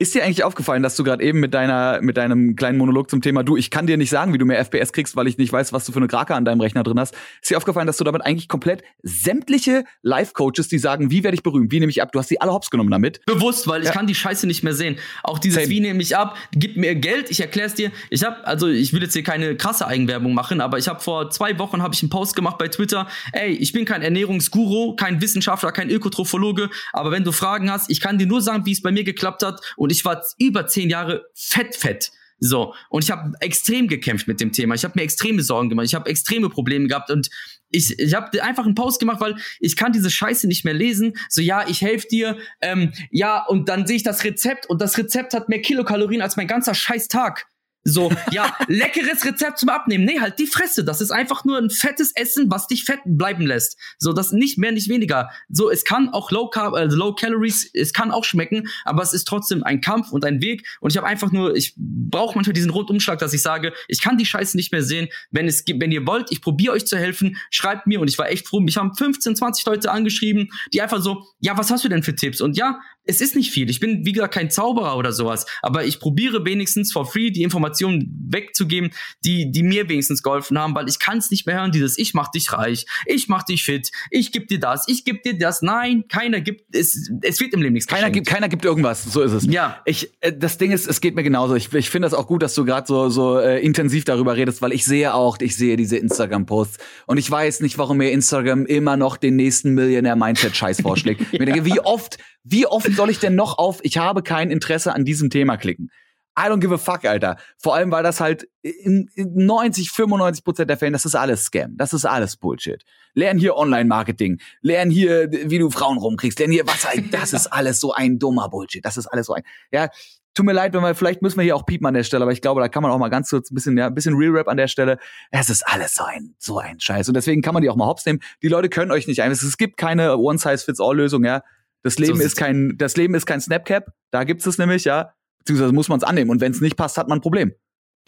[0.00, 3.22] Ist dir eigentlich aufgefallen, dass du gerade eben mit deiner mit deinem kleinen Monolog zum
[3.22, 5.52] Thema du, ich kann dir nicht sagen, wie du mehr FPS kriegst, weil ich nicht
[5.52, 7.14] weiß, was du für eine Krake an deinem Rechner drin hast.
[7.40, 11.36] Ist dir aufgefallen, dass du damit eigentlich komplett sämtliche Life Coaches, die sagen, wie werde
[11.36, 13.24] ich berühmt, wie nehme ich ab, du hast sie alle hops genommen damit.
[13.26, 14.96] Bewusst, weil ich kann die Scheiße nicht mehr sehen.
[15.22, 15.70] Auch dieses Same.
[15.70, 17.92] wie nehme ich ab, gib mir Geld, ich erkläre es dir.
[18.10, 21.30] Ich habe also ich will jetzt hier keine krasse Eigenwerbung machen, aber ich habe vor
[21.30, 23.06] zwei Wochen habe ich einen Post gemacht bei Twitter.
[23.32, 28.00] Ey, ich bin kein Ernährungsguru, kein Wissenschaftler, kein Ökotrophologe, aber wenn du Fragen hast, ich
[28.00, 30.90] kann dir nur sagen, wie es bei mir geklappt hat und ich war über zehn
[30.90, 32.10] Jahre fett, fett.
[32.40, 34.74] So, und ich habe extrem gekämpft mit dem Thema.
[34.74, 35.86] Ich habe mir extreme Sorgen gemacht.
[35.86, 37.30] Ich habe extreme Probleme gehabt und
[37.70, 41.14] ich, ich habe einfach einen Post gemacht, weil ich kann diese Scheiße nicht mehr lesen.
[41.28, 42.36] So, ja, ich helfe dir.
[42.60, 46.36] Ähm, ja, und dann sehe ich das Rezept und das Rezept hat mehr Kilokalorien als
[46.36, 47.46] mein ganzer Scheiß Tag.
[47.86, 50.06] So, ja, leckeres Rezept zum Abnehmen.
[50.06, 50.84] Nee, halt die Fresse.
[50.84, 53.78] Das ist einfach nur ein fettes Essen, was dich fett bleiben lässt.
[53.98, 55.30] So, das nicht mehr, nicht weniger.
[55.50, 59.12] So, es kann auch Low Carb, äh, Low Calories, es kann auch schmecken, aber es
[59.12, 60.66] ist trotzdem ein Kampf und ein Weg.
[60.80, 64.16] Und ich habe einfach nur, ich brauche manchmal diesen Rundumschlag, dass ich sage, ich kann
[64.16, 65.08] die Scheiße nicht mehr sehen.
[65.30, 68.00] Wenn es wenn ihr wollt, ich probiere euch zu helfen, schreibt mir.
[68.00, 68.60] Und ich war echt froh.
[68.60, 72.14] Mich haben 15, 20 Leute angeschrieben, die einfach so, ja, was hast du denn für
[72.14, 72.40] Tipps?
[72.40, 73.68] Und ja, es ist nicht viel.
[73.70, 75.46] Ich bin, wie gesagt, kein Zauberer oder sowas.
[75.62, 78.90] Aber ich probiere wenigstens for free die Informationen wegzugeben,
[79.24, 82.14] die, die mir wenigstens geholfen haben, weil ich kann es nicht mehr hören, dieses ich
[82.14, 85.62] mach dich reich, ich mach dich fit, ich geb dir das, ich geb dir das.
[85.62, 89.20] Nein, keiner gibt, es, es wird im Leben nichts Keiner gibt, keiner gibt irgendwas, so
[89.20, 89.44] ist es.
[89.46, 89.80] Ja.
[89.84, 91.54] Ich, äh, das Ding ist, es geht mir genauso.
[91.54, 94.62] Ich, ich finde das auch gut, dass du gerade so, so äh, intensiv darüber redest,
[94.62, 98.66] weil ich sehe auch, ich sehe diese Instagram-Posts und ich weiß nicht, warum mir Instagram
[98.66, 101.20] immer noch den nächsten Millionär-Mindset-Scheiß vorschlägt.
[101.32, 101.44] ja.
[101.44, 105.04] Denke, wie oft, wie oft soll ich denn noch auf, ich habe kein Interesse an
[105.04, 105.90] diesem Thema klicken?
[106.36, 107.36] I don't give a fuck, Alter.
[107.58, 111.76] Vor allem, weil das halt in, 90, 95 Prozent der Fälle, das ist alles Scam.
[111.76, 112.82] Das ist alles Bullshit.
[113.14, 114.40] Lern hier Online-Marketing.
[114.60, 116.38] Lern hier, wie du Frauen rumkriegst.
[116.40, 116.86] Lern hier was.
[117.10, 118.84] Das ist alles so ein dummer Bullshit.
[118.84, 119.88] Das ist alles so ein, ja.
[120.36, 122.32] Tut mir leid, wenn wir, vielleicht müssen wir hier auch piepen an der Stelle, aber
[122.32, 124.32] ich glaube, da kann man auch mal ganz kurz ein bisschen, ja, ein bisschen Real
[124.32, 124.98] Rap an der Stelle.
[125.30, 127.06] Es ist alles so ein, so ein Scheiß.
[127.06, 128.18] Und deswegen kann man die auch mal hops nehmen.
[128.42, 131.42] Die Leute können euch nicht einfach, es gibt keine One-Size-Fits-All-Lösung, ja.
[131.84, 133.92] Das Leben so ist kein, das Leben ist kein Snapcap.
[134.10, 135.12] Da gibt's es nämlich, ja
[135.44, 136.30] beziehungsweise muss man es annehmen.
[136.30, 137.52] Und wenn es nicht passt, hat man ein Problem.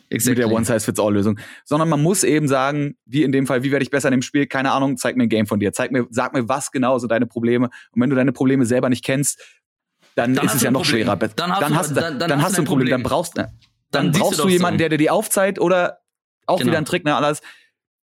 [0.08, 0.42] Exactly.
[0.42, 1.38] Mit der One-Size-Fits-All-Lösung.
[1.64, 4.22] Sondern man muss eben sagen, wie in dem Fall, wie werde ich besser in dem
[4.22, 4.46] Spiel?
[4.46, 5.72] Keine Ahnung, zeig mir ein Game von dir.
[5.72, 7.66] Zeig mir, sag mir, was genau sind deine Probleme.
[7.90, 9.42] Und wenn du deine Probleme selber nicht kennst,
[10.14, 11.04] dann, dann ist es ja noch Problem.
[11.04, 11.16] schwerer.
[11.16, 12.86] Dann hast, dann hast, du, dann, dann, dann hast du ein Problem.
[12.86, 13.02] Problem.
[13.02, 13.50] Dann brauchst, dann,
[13.90, 14.82] dann brauchst du jemanden, so.
[14.82, 15.98] der dir die aufzeigt oder
[16.46, 16.70] auch genau.
[16.70, 17.42] wieder ein Trick, ne, alles.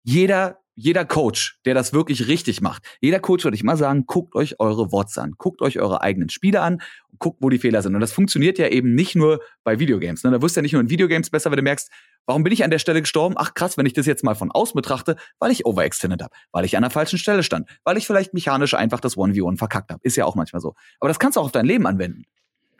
[0.03, 4.35] Jeder jeder Coach, der das wirklich richtig macht, jeder Coach würde ich mal sagen, guckt
[4.35, 7.81] euch eure Worts an, guckt euch eure eigenen Spiele an und guckt, wo die Fehler
[7.81, 7.93] sind.
[7.95, 10.23] Und das funktioniert ja eben nicht nur bei Videogames.
[10.23, 10.31] Ne?
[10.31, 11.89] Da wirst du ja nicht nur in Videogames besser, wenn du merkst,
[12.25, 13.35] warum bin ich an der Stelle gestorben?
[13.37, 16.65] Ach krass, wenn ich das jetzt mal von außen betrachte, weil ich overextended habe, weil
[16.65, 19.99] ich an der falschen Stelle stand, weil ich vielleicht mechanisch einfach das 1v1 verkackt habe.
[20.03, 20.73] Ist ja auch manchmal so.
[20.99, 22.25] Aber das kannst du auch auf dein Leben anwenden.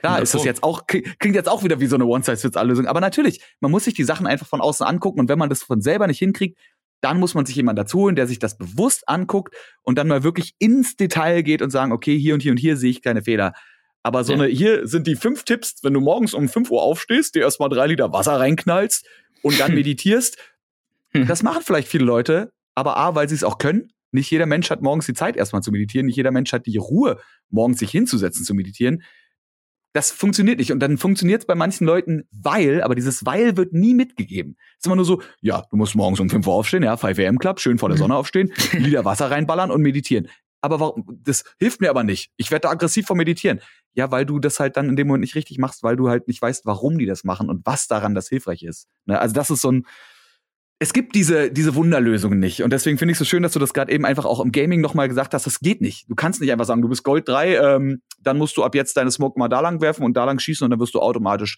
[0.02, 2.88] Klar, ist das jetzt auch, klingt jetzt auch wieder wie so eine One-Size-Fits-All-Lösung.
[2.88, 5.62] Aber natürlich, man muss sich die Sachen einfach von außen angucken und wenn man das
[5.62, 6.58] von selber nicht hinkriegt,
[7.02, 10.24] dann muss man sich jemand dazu holen, der sich das bewusst anguckt und dann mal
[10.24, 13.24] wirklich ins Detail geht und sagen, okay, hier und hier und hier sehe ich keine
[13.24, 13.54] Fehler.
[14.04, 14.40] Aber so ja.
[14.40, 17.70] eine, hier sind die fünf Tipps, wenn du morgens um fünf Uhr aufstehst, dir erstmal
[17.70, 19.06] drei Liter Wasser reinknallst
[19.42, 20.38] und dann meditierst.
[21.14, 21.28] Hm.
[21.28, 23.92] Das machen vielleicht viele Leute, aber A, weil sie es auch können.
[24.12, 26.06] Nicht jeder Mensch hat morgens die Zeit, erstmal zu meditieren.
[26.06, 29.04] Nicht jeder Mensch hat die Ruhe, morgens sich hinzusetzen zu meditieren
[29.94, 30.72] das funktioniert nicht.
[30.72, 34.56] Und dann funktioniert es bei manchen Leuten, weil, aber dieses weil wird nie mitgegeben.
[34.74, 37.20] Es ist immer nur so, ja, du musst morgens um 5 Uhr aufstehen, ja, 5
[37.20, 40.28] AM Club, schön vor der Sonne aufstehen, wieder Wasser reinballern und meditieren.
[40.62, 42.32] Aber warum, das hilft mir aber nicht.
[42.38, 43.62] Ich werde da aggressiv vom Meditieren.
[43.94, 46.28] Ja, weil du das halt dann in dem Moment nicht richtig machst, weil du halt
[46.28, 48.88] nicht weißt, warum die das machen und was daran das hilfreich ist.
[49.06, 49.20] Ne?
[49.20, 49.86] Also das ist so ein,
[50.82, 52.64] es gibt diese, diese Wunderlösungen nicht.
[52.64, 54.52] Und deswegen finde ich es so schön, dass du das gerade eben einfach auch im
[54.52, 56.10] Gaming nochmal gesagt hast, das geht nicht.
[56.10, 58.98] Du kannst nicht einfach sagen, du bist Gold 3, ähm, dann musst du ab jetzt
[58.98, 61.58] deine Smoke mal da lang werfen und da lang schießen und dann wirst du automatisch,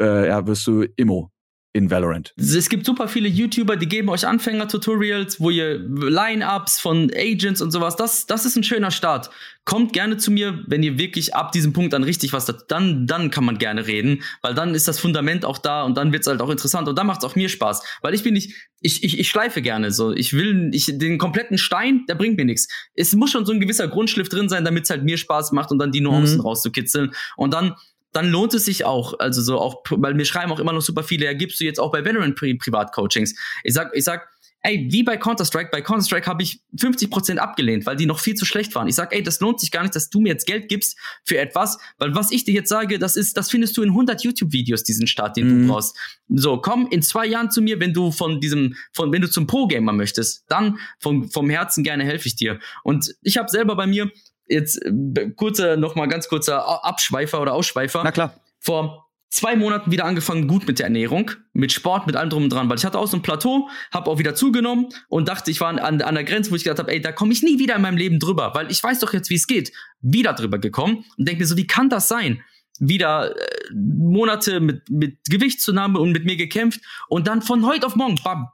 [0.00, 1.30] äh, ja, wirst du Immo
[1.76, 2.32] in Valorant.
[2.36, 7.70] Es gibt super viele YouTuber, die geben euch Anfänger-Tutorials, wo ihr Line-Ups von Agents und
[7.70, 9.30] sowas, das, das ist ein schöner Start.
[9.64, 13.30] Kommt gerne zu mir, wenn ihr wirklich ab diesem Punkt dann richtig was, dann, dann
[13.30, 16.40] kann man gerne reden, weil dann ist das Fundament auch da und dann wird's halt
[16.40, 19.28] auch interessant und dann macht's auch mir Spaß, weil ich bin nicht, ich, ich, ich
[19.28, 22.68] schleife gerne so, ich will, ich, den kompletten Stein, der bringt mir nichts.
[22.94, 25.78] Es muss schon so ein gewisser Grundschliff drin sein, damit's halt mir Spaß macht und
[25.78, 26.42] dann die Nuancen mhm.
[26.42, 27.74] rauszukitzeln und dann
[28.16, 31.02] dann lohnt es sich auch, also so auch, weil mir schreiben auch immer noch super
[31.02, 33.34] viele, ja, gibst du jetzt auch bei Veteran Pri Privatcoachings.
[33.62, 34.26] Ich sag, ich sag,
[34.62, 38.46] ey, wie bei Counter-Strike, bei Counter-Strike habe ich 50% abgelehnt, weil die noch viel zu
[38.46, 38.88] schlecht waren.
[38.88, 41.36] Ich sag, ey, das lohnt sich gar nicht, dass du mir jetzt Geld gibst für
[41.38, 44.82] etwas, weil was ich dir jetzt sage, das ist, das findest du in 100 YouTube-Videos,
[44.82, 45.66] diesen Start, den mhm.
[45.66, 45.96] du brauchst.
[46.28, 49.46] So, komm in zwei Jahren zu mir, wenn du von diesem, von, wenn du zum
[49.46, 52.58] Pro-Gamer möchtest, dann vom, vom Herzen gerne helfe ich dir.
[52.82, 54.10] Und ich habe selber bei mir,
[54.48, 58.02] jetzt äh, kurzer, noch mal ganz kurzer Abschweifer oder Ausschweifer.
[58.04, 58.34] Na klar.
[58.60, 62.50] Vor zwei Monaten wieder angefangen gut mit der Ernährung, mit Sport, mit allem drum und
[62.50, 65.60] dran, weil ich hatte auch so ein Plateau, habe auch wieder zugenommen und dachte, ich
[65.60, 67.76] war an, an der Grenze, wo ich gedacht habe, ey, da komme ich nie wieder
[67.76, 69.72] in meinem Leben drüber, weil ich weiß doch jetzt, wie es geht.
[70.00, 72.42] Wieder drüber gekommen und denke mir so, wie kann das sein?
[72.78, 77.96] Wieder äh, Monate mit, mit Gewichtszunahme und mit mir gekämpft und dann von heute auf
[77.96, 78.48] morgen, bam,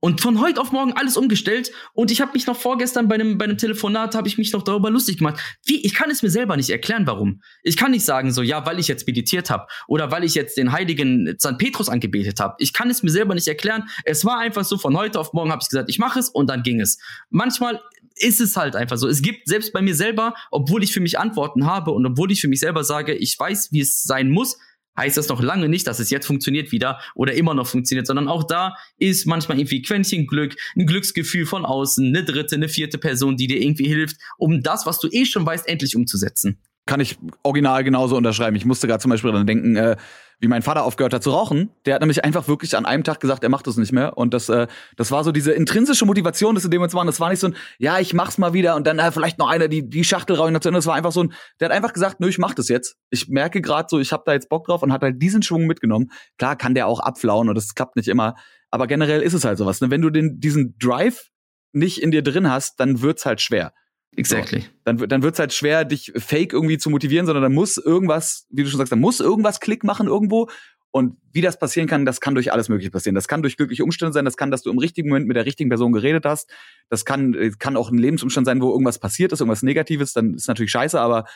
[0.00, 1.70] und von heute auf morgen alles umgestellt.
[1.92, 4.62] Und ich habe mich noch vorgestern bei einem, bei einem Telefonat, habe ich mich noch
[4.62, 5.40] darüber lustig gemacht.
[5.64, 7.42] Wie, ich kann es mir selber nicht erklären, warum.
[7.62, 10.56] Ich kann nicht sagen so, ja, weil ich jetzt meditiert habe oder weil ich jetzt
[10.56, 11.58] den heiligen St.
[11.58, 12.56] Petrus angebetet habe.
[12.58, 13.88] Ich kann es mir selber nicht erklären.
[14.04, 16.48] Es war einfach so, von heute auf morgen habe ich gesagt, ich mache es und
[16.48, 16.98] dann ging es.
[17.28, 17.80] Manchmal
[18.16, 19.08] ist es halt einfach so.
[19.08, 22.40] Es gibt selbst bei mir selber, obwohl ich für mich Antworten habe und obwohl ich
[22.40, 24.58] für mich selber sage, ich weiß, wie es sein muss,
[24.96, 28.28] heißt das noch lange nicht, dass es jetzt funktioniert wieder oder immer noch funktioniert, sondern
[28.28, 32.98] auch da ist manchmal irgendwie Quäntchen Glück, ein Glücksgefühl von außen, eine dritte, eine vierte
[32.98, 36.58] Person, die dir irgendwie hilft, um das, was du eh schon weißt, endlich umzusetzen.
[36.86, 38.56] Kann ich original genauso unterschreiben.
[38.56, 39.96] Ich musste gerade zum Beispiel daran denken, äh,
[40.40, 41.70] wie mein Vater aufgehört hat zu rauchen.
[41.84, 44.16] Der hat nämlich einfach wirklich an einem Tag gesagt, er macht das nicht mehr.
[44.16, 44.66] Und das, äh,
[44.96, 47.06] das war so diese intrinsische Motivation, das in dem Moment waren.
[47.06, 49.48] Das war nicht so ein, ja, ich mach's mal wieder und dann äh, vielleicht noch
[49.48, 50.50] einer die, die Schachtel raus.
[50.50, 52.96] Das war einfach so ein, der hat einfach gesagt, nö, ich mach das jetzt.
[53.10, 55.66] Ich merke gerade so, ich habe da jetzt Bock drauf und hat halt diesen Schwung
[55.66, 56.10] mitgenommen.
[56.38, 58.34] Klar kann der auch abflauen und das klappt nicht immer.
[58.70, 59.80] Aber generell ist es halt sowas.
[59.82, 59.90] Ne?
[59.90, 61.28] Wenn du den, diesen Drive
[61.72, 63.72] nicht in dir drin hast, dann wird's halt schwer.
[64.16, 64.60] Exactly.
[64.60, 64.66] So.
[64.84, 68.64] Dann, dann wird's halt schwer, dich fake irgendwie zu motivieren, sondern da muss irgendwas, wie
[68.64, 70.48] du schon sagst, da muss irgendwas Klick machen irgendwo.
[70.92, 73.14] Und wie das passieren kann, das kann durch alles Mögliche passieren.
[73.14, 75.46] Das kann durch glückliche Umstände sein, das kann, dass du im richtigen Moment mit der
[75.46, 76.50] richtigen Person geredet hast.
[76.88, 80.34] Das kann, äh, kann auch ein Lebensumstand sein, wo irgendwas passiert ist, irgendwas Negatives, dann
[80.34, 81.26] ist natürlich scheiße, aber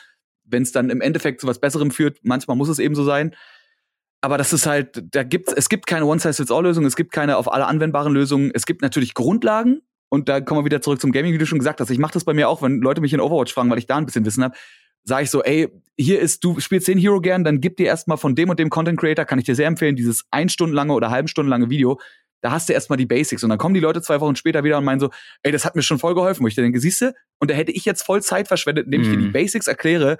[0.43, 3.33] wenn es dann im Endeffekt zu was Besserem führt, manchmal muss es eben so sein.
[4.21, 7.67] Aber das ist halt, da gibt's, es gibt keine One-Size-Fits-All-Lösung, es gibt keine auf alle
[7.67, 8.51] anwendbaren Lösungen.
[8.53, 11.59] Es gibt natürlich Grundlagen, und da kommen wir wieder zurück zum Gaming, wie du schon
[11.59, 11.89] gesagt hast.
[11.89, 13.97] Ich mache das bei mir auch, wenn Leute mich in Overwatch fragen, weil ich da
[13.97, 14.55] ein bisschen Wissen habe
[15.05, 18.17] sage ich so, ey, hier ist, du spielst den Hero gern, dann gib dir erstmal
[18.17, 20.93] von dem und dem Content Creator, kann ich dir sehr empfehlen, dieses ein Stunden lange
[20.93, 21.99] oder halben Stunden lange Video.
[22.41, 24.77] Da hast du erstmal die Basics und dann kommen die Leute zwei Wochen später wieder
[24.77, 25.11] und meinen so,
[25.43, 27.55] ey, das hat mir schon voll geholfen, wo ich dir denke, siehst du, und da
[27.55, 29.31] hätte ich jetzt voll Zeit verschwendet, indem ich dir die mhm.
[29.31, 30.17] Basics erkläre,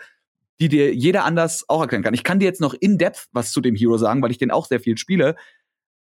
[0.60, 2.14] die dir jeder anders auch erklären kann.
[2.14, 4.52] Ich kann dir jetzt noch in Depth was zu dem Hero sagen, weil ich den
[4.52, 5.36] auch sehr viel spiele.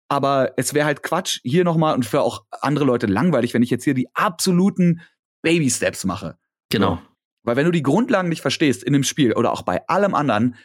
[0.09, 3.70] Aber es wäre halt Quatsch, hier nochmal und für auch andere Leute langweilig, wenn ich
[3.70, 5.00] jetzt hier die absoluten
[5.42, 6.38] Baby Steps mache.
[6.70, 7.00] Genau.
[7.42, 10.57] Weil wenn du die Grundlagen nicht verstehst in dem Spiel oder auch bei allem anderen,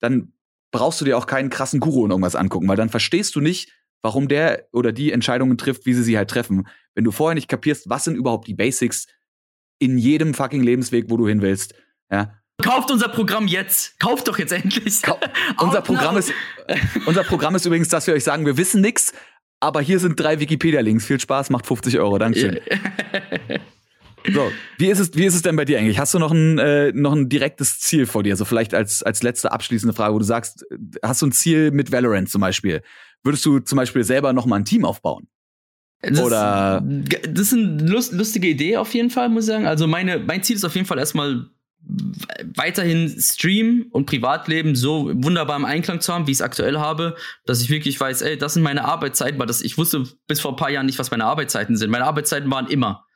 [0.00, 0.32] dann
[0.70, 3.72] brauchst du dir auch keinen krassen Guru und irgendwas angucken, weil dann verstehst du nicht,
[4.02, 6.68] warum der oder die Entscheidungen trifft, wie sie sie halt treffen.
[6.94, 9.06] Wenn du vorher nicht kapierst, was sind überhaupt die Basics
[9.78, 11.74] in jedem fucking Lebensweg, wo du hin willst,
[12.10, 12.37] ja.
[12.62, 13.98] Kauft unser Programm jetzt.
[14.00, 15.02] Kauft doch jetzt endlich.
[15.02, 15.18] Kau
[15.60, 16.32] unser Programm ist
[17.06, 19.12] unser Programm ist übrigens, dass wir euch sagen, wir wissen nix,
[19.60, 21.06] aber hier sind drei Wikipedia-Links.
[21.06, 22.18] Viel Spaß, macht 50 Euro.
[22.18, 22.60] Dankeschön.
[24.32, 25.98] So, wie ist es, wie ist es denn bei dir eigentlich?
[25.98, 28.36] Hast du noch ein, äh, noch ein direktes Ziel vor dir?
[28.36, 30.66] So vielleicht als, als letzte abschließende Frage, wo du sagst,
[31.02, 32.82] hast du ein Ziel mit Valorant zum Beispiel?
[33.22, 35.28] Würdest du zum Beispiel selber noch mal ein Team aufbauen?
[36.00, 39.66] Das, Oder das ist eine lust, lustige Idee auf jeden Fall, muss ich sagen.
[39.66, 41.48] Also meine, mein Ziel ist auf jeden Fall erstmal
[42.54, 47.16] weiterhin Stream und Privatleben so wunderbar im Einklang zu haben, wie ich es aktuell habe,
[47.46, 50.52] dass ich wirklich weiß, ey, das sind meine Arbeitszeiten, weil das, ich wusste bis vor
[50.52, 51.90] ein paar Jahren nicht, was meine Arbeitszeiten sind.
[51.90, 53.06] Meine Arbeitszeiten waren immer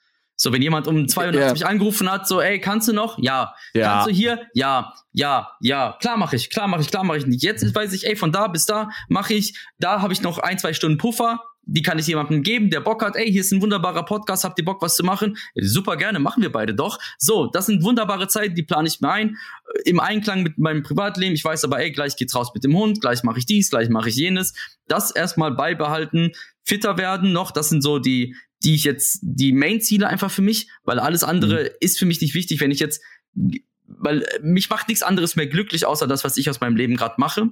[0.43, 1.53] so, wenn jemand um 2 Uhr ja.
[1.53, 3.17] mich angerufen hat, so, ey, kannst du noch?
[3.19, 3.55] Ja.
[3.75, 3.87] ja.
[3.87, 4.41] Kannst du hier?
[4.55, 5.97] Ja, ja, ja.
[6.01, 7.43] Klar mache ich, klar mache ich, klar mache ich nicht.
[7.43, 10.59] Jetzt weiß ich, ey, von da bis da mache ich, da habe ich noch ein,
[10.59, 11.41] zwei Stunden Puffer.
[11.65, 14.59] Die kann ich jemandem geben, der Bock hat, ey, hier ist ein wunderbarer Podcast, habt
[14.59, 15.37] ihr Bock, was zu machen?
[15.55, 16.99] Super gerne, machen wir beide doch.
[17.19, 19.37] So, das sind wunderbare Zeiten, die plane ich mir ein,
[19.85, 21.35] im Einklang mit meinem Privatleben.
[21.35, 23.89] Ich weiß aber, ey, gleich geht's raus mit dem Hund, gleich mache ich dies, gleich
[23.89, 24.55] mache ich jenes.
[24.89, 26.33] Das erstmal beibehalten,
[26.65, 28.35] fitter werden noch, das sind so die,
[28.65, 31.71] die ich jetzt, die Main-Ziele einfach für mich, weil alles andere mhm.
[31.81, 33.03] ist für mich nicht wichtig, wenn ich jetzt,
[33.87, 37.17] weil mich macht nichts anderes mehr glücklich, außer das, was ich aus meinem Leben gerade
[37.19, 37.51] mache.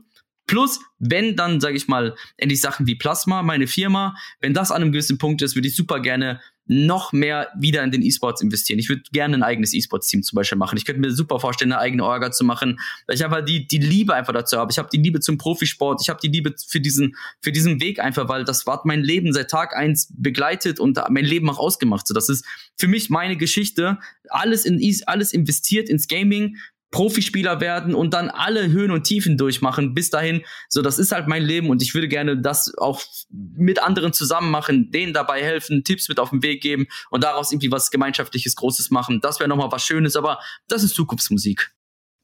[0.50, 4.82] Plus, wenn dann, sage ich mal, endlich Sachen wie Plasma, meine Firma, wenn das an
[4.82, 8.80] einem gewissen Punkt ist, würde ich super gerne noch mehr wieder in den E-Sports investieren.
[8.80, 10.76] Ich würde gerne ein eigenes E-Sports-Team zum Beispiel machen.
[10.76, 13.78] Ich könnte mir super vorstellen, eine eigene Orga zu machen, weil ich einfach die, die
[13.78, 14.72] Liebe einfach dazu habe.
[14.72, 18.00] Ich habe die Liebe zum Profisport, ich habe die Liebe für diesen, für diesen Weg
[18.00, 22.08] einfach, weil das hat mein Leben seit Tag eins begleitet und mein Leben auch ausgemacht.
[22.08, 22.44] So, das ist
[22.76, 23.98] für mich meine Geschichte.
[24.28, 26.56] Alles in alles investiert ins Gaming,
[26.90, 30.42] Profispieler werden und dann alle Höhen und Tiefen durchmachen bis dahin.
[30.68, 34.50] So, das ist halt mein Leben und ich würde gerne das auch mit anderen zusammen
[34.50, 38.56] machen, denen dabei helfen, Tipps mit auf den Weg geben und daraus irgendwie was gemeinschaftliches
[38.56, 39.20] Großes machen.
[39.20, 41.70] Das wäre nochmal was Schönes, aber das ist Zukunftsmusik.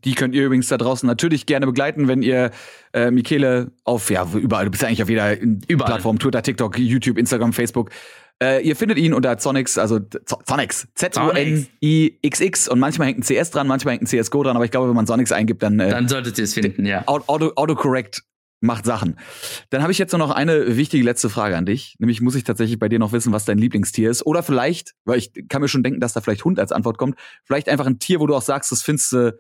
[0.05, 2.51] Die könnt ihr übrigens da draußen natürlich gerne begleiten, wenn ihr
[2.93, 5.93] äh, Michele auf, ja, überall, du bist eigentlich auf jeder überall.
[5.93, 7.91] Plattform, Twitter, TikTok, YouTube, Instagram, Facebook,
[8.43, 9.99] äh, ihr findet ihn unter Zonix, also
[10.45, 14.71] Zonix, Z-O-N-I-X-X und manchmal hängt ein CS dran, manchmal hängt ein CSGO dran, aber ich
[14.71, 17.05] glaube, wenn man Zonix eingibt, dann äh, Dann solltet ihr es finden, ja.
[17.07, 18.23] Auto, Autocorrect
[18.61, 19.19] macht Sachen.
[19.71, 21.97] Dann habe ich jetzt nur noch eine wichtige letzte Frage an dich.
[21.99, 24.25] Nämlich muss ich tatsächlich bei dir noch wissen, was dein Lieblingstier ist.
[24.25, 27.19] Oder vielleicht, weil ich kann mir schon denken, dass da vielleicht Hund als Antwort kommt,
[27.45, 29.39] vielleicht einfach ein Tier, wo du auch sagst, das findest du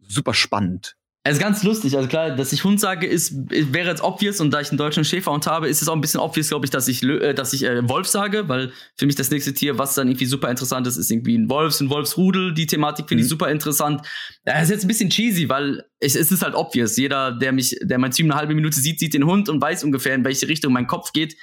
[0.00, 0.96] super spannend.
[1.26, 4.60] Also ganz lustig, also klar, dass ich Hund sage, ist, wäre jetzt obvious und da
[4.60, 7.02] ich einen deutschen Schäferhund habe, ist es auch ein bisschen obvious, glaube ich, dass ich,
[7.02, 10.26] äh, dass ich äh, Wolf sage, weil für mich das nächste Tier, was dann irgendwie
[10.26, 12.54] super interessant ist, ist irgendwie ein Wolfs, ein Wolfsrudel.
[12.54, 13.24] Die Thematik finde mhm.
[13.24, 14.02] ich super interessant.
[14.44, 16.96] Das ist jetzt ein bisschen cheesy, weil ich, es ist halt obvious.
[16.96, 19.82] Jeder, der mich, der mein Stream eine halbe Minute sieht, sieht den Hund und weiß
[19.82, 21.36] ungefähr, in welche Richtung mein Kopf geht.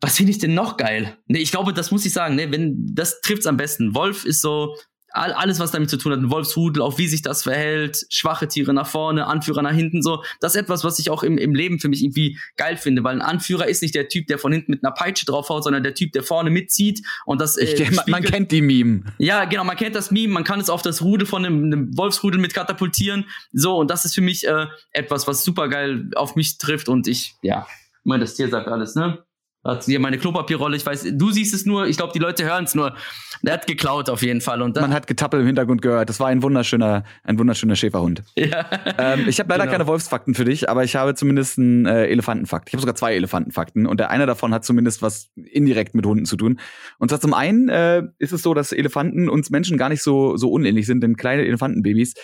[0.00, 1.18] Was finde ich denn noch geil?
[1.26, 3.94] Nee, ich glaube, das muss ich sagen, ne, wenn, das trifft's am besten.
[3.94, 4.74] Wolf ist so,
[5.14, 8.48] all, alles, was damit zu tun hat, ein Wolfsrudel, auch wie sich das verhält, schwache
[8.48, 10.22] Tiere nach vorne, Anführer nach hinten, so.
[10.40, 13.14] Das ist etwas, was ich auch im, im Leben für mich irgendwie geil finde, weil
[13.14, 15.94] ein Anführer ist nicht der Typ, der von hinten mit einer Peitsche draufhaut, sondern der
[15.94, 17.56] Typ, der vorne mitzieht und das.
[17.56, 19.04] Äh, ich, man, man kennt die Meme.
[19.18, 21.96] Ja, genau, man kennt das Meme, man kann es auf das Rudel von einem, einem
[21.96, 26.34] Wolfsrudel mit katapultieren, so, und das ist für mich äh, etwas, was super geil auf
[26.36, 29.24] mich trifft und ich, ja, ich meine, das Tier sagt alles, ne?
[29.64, 30.76] Hat hier meine Klopapierrolle.
[30.76, 32.94] Ich weiß, du siehst es nur, ich glaube, die Leute hören es nur.
[33.42, 34.62] Der hat geklaut auf jeden Fall.
[34.62, 36.08] Und Man hat Getappel im Hintergrund gehört.
[36.08, 38.22] Das war ein wunderschöner, ein wunderschöner Schäferhund.
[38.36, 38.66] Ja.
[38.98, 39.72] Ähm, ich habe leider genau.
[39.72, 42.68] keine Wolfsfakten für dich, aber ich habe zumindest einen äh, Elefantenfakt.
[42.68, 46.26] Ich habe sogar zwei Elefantenfakten und der eine davon hat zumindest was indirekt mit Hunden
[46.26, 46.60] zu tun.
[46.98, 50.36] Und zwar zum einen äh, ist es so, dass Elefanten uns Menschen gar nicht so,
[50.36, 52.14] so unähnlich sind, denn kleine Elefantenbabys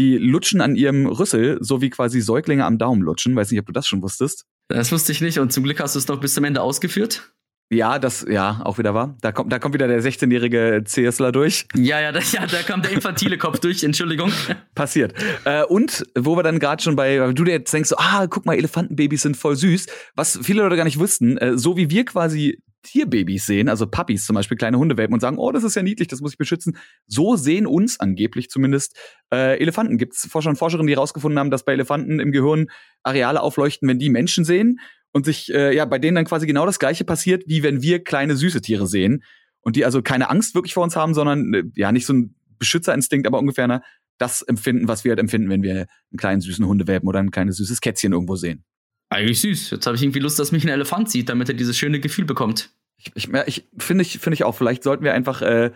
[0.00, 3.36] die lutschen an ihrem Rüssel, so wie quasi Säuglinge am Daumen lutschen.
[3.36, 4.46] Weiß nicht, ob du das schon wusstest.
[4.68, 7.32] Das wusste ich nicht und zum Glück hast du es noch bis zum Ende ausgeführt.
[7.72, 9.16] Ja, das, ja, auch wieder war.
[9.20, 11.68] Da kommt, da kommt wieder der 16-jährige CSler durch.
[11.76, 14.32] Ja, ja, das, ja, da kommt der infantile Kopf durch, Entschuldigung.
[14.74, 15.14] Passiert.
[15.44, 18.44] Äh, und wo wir dann gerade schon bei, du dir jetzt denkst, so, ah, guck
[18.44, 19.86] mal, Elefantenbabys sind voll süß.
[20.16, 24.26] Was viele Leute gar nicht wussten, äh, so wie wir quasi Tierbabys sehen, also Puppies
[24.26, 26.76] zum Beispiel, kleine Hundewelpen und sagen, oh, das ist ja niedlich, das muss ich beschützen.
[27.06, 28.98] So sehen uns angeblich zumindest
[29.32, 29.96] äh, Elefanten.
[29.96, 32.66] Gibt es Forscher und Forscherinnen, die herausgefunden haben, dass bei Elefanten im Gehirn
[33.04, 34.80] Areale aufleuchten, wenn die Menschen sehen
[35.12, 38.02] und sich, äh, ja, bei denen dann quasi genau das gleiche passiert, wie wenn wir
[38.02, 39.24] kleine süße Tiere sehen
[39.60, 42.34] und die also keine Angst wirklich vor uns haben, sondern äh, ja, nicht so ein
[42.58, 43.82] Beschützerinstinkt, aber ungefähr eine,
[44.18, 47.56] das empfinden, was wir halt empfinden, wenn wir einen kleinen süßen Hundewelpen oder ein kleines
[47.56, 48.64] süßes Kätzchen irgendwo sehen.
[49.08, 49.70] Eigentlich süß.
[49.70, 52.26] Jetzt habe ich irgendwie Lust, dass mich ein Elefant sieht, damit er dieses schöne Gefühl
[52.26, 52.70] bekommt.
[52.96, 55.72] Ich, ich, ich finde ich, finde ich auch, vielleicht sollten wir einfach, äh,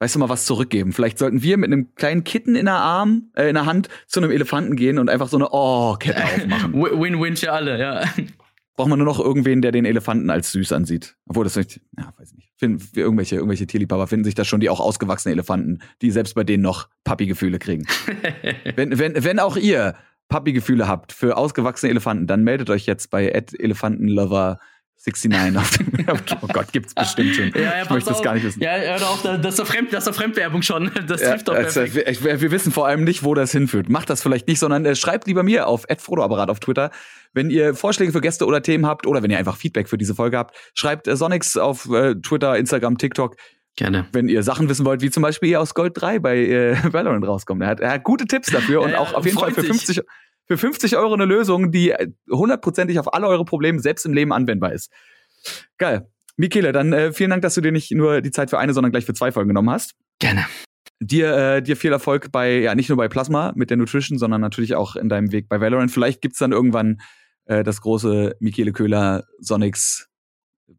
[0.00, 0.92] weißt du mal, was zurückgeben.
[0.92, 4.20] Vielleicht sollten wir mit einem kleinen Kitten in der Arm, äh, in der Hand zu
[4.20, 6.74] einem Elefanten gehen und einfach so eine Oh-Kette aufmachen.
[6.74, 8.04] Win-win für alle, ja.
[8.78, 11.16] Braucht man nur noch irgendwen, der den Elefanten als süß ansieht.
[11.26, 12.52] Obwohl das nicht, ja, weiß nicht.
[12.56, 16.44] Finden, irgendwelche, irgendwelche Tierliebhaber finden sich da schon die auch ausgewachsenen Elefanten, die selbst bei
[16.44, 17.88] denen noch Papi-Gefühle kriegen.
[18.76, 19.96] wenn, wenn, wenn auch ihr
[20.28, 24.60] Papi-Gefühle habt für ausgewachsene Elefanten, dann meldet euch jetzt bei Elefantenlover
[25.06, 25.86] 69
[26.42, 27.52] oh Gott, gibt's bestimmt schon.
[27.54, 28.60] Ja, ja, ich möchte das gar nicht wissen.
[28.60, 30.90] Ja, ja doch, das ist doch, Fremd, das ist doch Fremdwerbung schon.
[31.08, 32.24] Das ja, trifft doch also, perfekt.
[32.24, 33.88] Wir, wir, wissen vor allem nicht, wo das hinführt.
[33.88, 36.90] Macht das vielleicht nicht, sondern äh, schreibt lieber mir auf @frodoapparat auf Twitter,
[37.32, 40.14] wenn ihr Vorschläge für Gäste oder Themen habt oder wenn ihr einfach Feedback für diese
[40.14, 40.56] Folge habt.
[40.74, 43.36] Schreibt äh, Sonics auf äh, Twitter, Instagram, TikTok.
[43.76, 44.06] Gerne.
[44.12, 47.26] Wenn ihr Sachen wissen wollt, wie zum Beispiel ihr aus Gold 3 bei äh, Valorant
[47.26, 47.62] rauskommt.
[47.62, 50.02] Er hat, er hat gute Tipps dafür und auch auf jeden Fall für 50,
[50.48, 54.32] für 50 Euro eine Lösung, die äh, hundertprozentig auf alle eure Probleme selbst im Leben
[54.32, 54.90] anwendbar ist.
[55.76, 56.10] Geil.
[56.36, 58.92] Michele, dann äh, vielen Dank, dass du dir nicht nur die Zeit für eine, sondern
[58.92, 59.94] gleich für zwei Folgen genommen hast.
[60.18, 60.46] Gerne.
[61.00, 64.40] Dir, äh, dir viel Erfolg bei, ja, nicht nur bei Plasma mit der Nutrition, sondern
[64.40, 65.90] natürlich auch in deinem Weg bei Valorant.
[65.90, 67.00] Vielleicht gibt's dann irgendwann
[67.44, 70.08] äh, das große Michele Köhler Sonics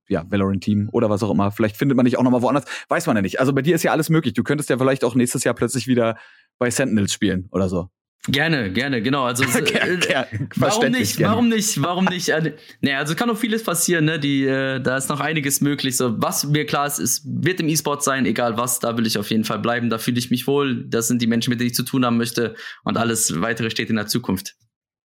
[0.08, 1.52] ja, Valorant-Team oder was auch immer.
[1.52, 2.66] Vielleicht findet man dich auch nochmal woanders.
[2.88, 3.40] Weiß man ja nicht.
[3.40, 4.34] Also bei dir ist ja alles möglich.
[4.34, 6.18] Du könntest ja vielleicht auch nächstes Jahr plötzlich wieder
[6.58, 7.90] bei Sentinels spielen oder so.
[8.28, 9.24] Gerne, gerne, genau.
[9.24, 11.18] Also äh, warum nicht?
[11.18, 11.32] Gerne.
[11.32, 11.82] Warum nicht?
[11.82, 12.30] Warum nicht?
[12.30, 14.20] Äh, naja, also kann noch vieles passieren, ne?
[14.20, 15.96] Die, äh, da ist noch einiges möglich.
[15.96, 19.18] So, was mir klar ist, es wird im E-Sport sein, egal was, da will ich
[19.18, 20.86] auf jeden Fall bleiben, da fühle ich mich wohl.
[20.86, 23.90] Das sind die Menschen, mit denen ich zu tun haben möchte und alles weitere steht
[23.90, 24.56] in der Zukunft.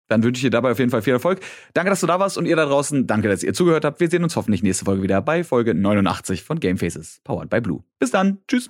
[0.08, 1.40] Dann wünsche ich dir dabei auf jeden Fall viel Erfolg.
[1.74, 4.00] Danke, dass du da warst und ihr da draußen, danke, dass ihr zugehört habt.
[4.02, 7.62] Wir sehen uns hoffentlich nächste Folge wieder bei Folge 89 von Game Faces, powered by
[7.62, 7.84] Blue.
[7.98, 8.40] Bis dann.
[8.48, 8.70] Tschüss.